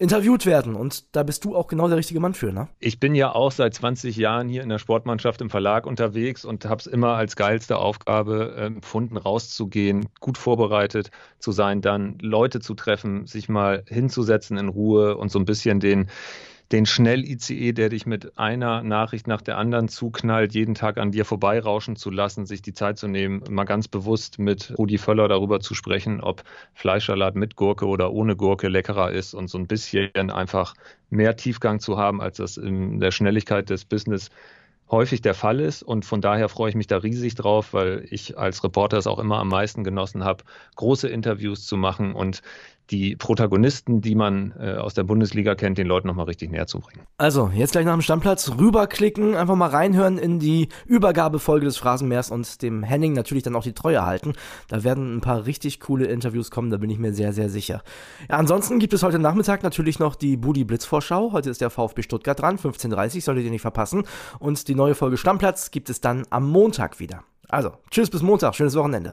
interviewt 0.00 0.46
werden. 0.46 0.74
Und 0.74 1.14
da 1.14 1.22
bist 1.22 1.44
du 1.44 1.54
auch 1.54 1.68
genau 1.68 1.86
der 1.86 1.98
richtige 1.98 2.20
Mann 2.20 2.32
für, 2.32 2.52
ne? 2.52 2.68
Ich 2.78 2.98
bin 2.98 3.14
ja 3.14 3.32
auch 3.32 3.52
seit 3.52 3.74
20 3.74 4.16
Jahren 4.16 4.48
hier 4.48 4.62
in 4.62 4.70
der 4.70 4.78
Sportmannschaft 4.78 5.42
im 5.42 5.50
Verlag 5.50 5.86
unterwegs 5.86 6.44
und 6.44 6.64
habe 6.64 6.80
es 6.80 6.86
immer 6.86 7.14
als 7.14 7.36
geilste 7.36 7.76
Aufgabe 7.76 8.54
äh, 8.56 8.64
empfunden, 8.64 9.18
rauszugehen, 9.18 10.08
gut 10.18 10.38
vorbereitet 10.38 11.10
zu 11.38 11.52
sein, 11.52 11.82
dann 11.82 12.18
Leute 12.20 12.60
zu 12.60 12.74
treffen, 12.74 13.26
sich 13.26 13.50
mal 13.50 13.84
hinzusetzen 13.86 14.56
in 14.56 14.68
Ruhe 14.68 15.18
und 15.18 15.30
so 15.30 15.38
ein 15.38 15.44
bisschen 15.44 15.80
den 15.80 16.08
den 16.72 16.86
Schnell-ICE, 16.86 17.72
der 17.72 17.88
dich 17.88 18.06
mit 18.06 18.38
einer 18.38 18.82
Nachricht 18.82 19.26
nach 19.26 19.42
der 19.42 19.58
anderen 19.58 19.88
zuknallt, 19.88 20.54
jeden 20.54 20.74
Tag 20.76 20.98
an 20.98 21.10
dir 21.10 21.24
vorbeirauschen 21.24 21.96
zu 21.96 22.10
lassen, 22.10 22.46
sich 22.46 22.62
die 22.62 22.72
Zeit 22.72 22.96
zu 22.96 23.08
nehmen, 23.08 23.42
mal 23.50 23.64
ganz 23.64 23.88
bewusst 23.88 24.38
mit 24.38 24.72
Rudi 24.78 24.96
Völler 24.96 25.26
darüber 25.26 25.58
zu 25.60 25.74
sprechen, 25.74 26.20
ob 26.20 26.44
Fleischsalat 26.74 27.34
mit 27.34 27.56
Gurke 27.56 27.86
oder 27.86 28.12
ohne 28.12 28.36
Gurke 28.36 28.68
leckerer 28.68 29.10
ist 29.10 29.34
und 29.34 29.48
so 29.48 29.58
ein 29.58 29.66
bisschen 29.66 30.30
einfach 30.30 30.74
mehr 31.10 31.34
Tiefgang 31.36 31.80
zu 31.80 31.98
haben, 31.98 32.20
als 32.20 32.36
das 32.36 32.56
in 32.56 33.00
der 33.00 33.10
Schnelligkeit 33.10 33.68
des 33.68 33.84
Business 33.84 34.30
häufig 34.90 35.22
der 35.22 35.34
Fall 35.34 35.60
ist. 35.60 35.82
Und 35.82 36.04
von 36.04 36.20
daher 36.20 36.48
freue 36.48 36.70
ich 36.70 36.76
mich 36.76 36.86
da 36.86 36.98
riesig 36.98 37.34
drauf, 37.34 37.72
weil 37.72 38.06
ich 38.10 38.38
als 38.38 38.62
Reporter 38.62 38.98
es 38.98 39.06
auch 39.06 39.18
immer 39.18 39.38
am 39.38 39.48
meisten 39.48 39.82
genossen 39.84 40.24
habe, 40.24 40.44
große 40.76 41.08
Interviews 41.08 41.66
zu 41.66 41.76
machen 41.76 42.12
und 42.12 42.42
die 42.90 43.16
Protagonisten, 43.16 44.00
die 44.00 44.14
man 44.14 44.52
äh, 44.58 44.74
aus 44.74 44.94
der 44.94 45.04
Bundesliga 45.04 45.54
kennt, 45.54 45.78
den 45.78 45.86
Leuten 45.86 46.08
nochmal 46.08 46.26
richtig 46.26 46.50
näher 46.50 46.66
zu 46.66 46.80
bringen. 46.80 47.02
Also, 47.18 47.50
jetzt 47.54 47.72
gleich 47.72 47.84
nach 47.84 47.94
dem 47.94 48.02
Stammplatz 48.02 48.52
rüberklicken, 48.58 49.34
einfach 49.36 49.54
mal 49.54 49.68
reinhören 49.68 50.18
in 50.18 50.38
die 50.38 50.68
Übergabefolge 50.86 51.66
des 51.66 51.76
Phrasenmeers 51.76 52.30
und 52.30 52.62
dem 52.62 52.82
Henning 52.82 53.12
natürlich 53.12 53.42
dann 53.42 53.56
auch 53.56 53.62
die 53.62 53.72
Treue 53.72 54.04
halten. 54.04 54.32
Da 54.68 54.84
werden 54.84 55.16
ein 55.16 55.20
paar 55.20 55.46
richtig 55.46 55.80
coole 55.80 56.06
Interviews 56.06 56.50
kommen, 56.50 56.70
da 56.70 56.76
bin 56.76 56.90
ich 56.90 56.98
mir 56.98 57.12
sehr, 57.12 57.32
sehr 57.32 57.48
sicher. 57.48 57.82
Ja, 58.28 58.36
ansonsten 58.36 58.78
gibt 58.78 58.92
es 58.92 59.02
heute 59.02 59.18
Nachmittag 59.18 59.62
natürlich 59.62 59.98
noch 59.98 60.14
die 60.14 60.36
Budi 60.36 60.64
Blitz 60.64 60.84
Vorschau. 60.84 61.32
Heute 61.32 61.50
ist 61.50 61.60
der 61.60 61.70
VfB 61.70 62.02
Stuttgart 62.02 62.40
dran, 62.40 62.58
15.30 62.58 63.16
Uhr, 63.16 63.20
solltet 63.22 63.44
ihr 63.44 63.50
nicht 63.50 63.62
verpassen. 63.62 64.04
Und 64.38 64.68
die 64.68 64.74
neue 64.74 64.94
Folge 64.94 65.16
Stammplatz 65.16 65.70
gibt 65.70 65.90
es 65.90 66.00
dann 66.00 66.24
am 66.30 66.48
Montag 66.48 67.00
wieder. 67.00 67.22
Also, 67.48 67.72
tschüss 67.90 68.10
bis 68.10 68.22
Montag, 68.22 68.54
schönes 68.54 68.76
Wochenende. 68.76 69.12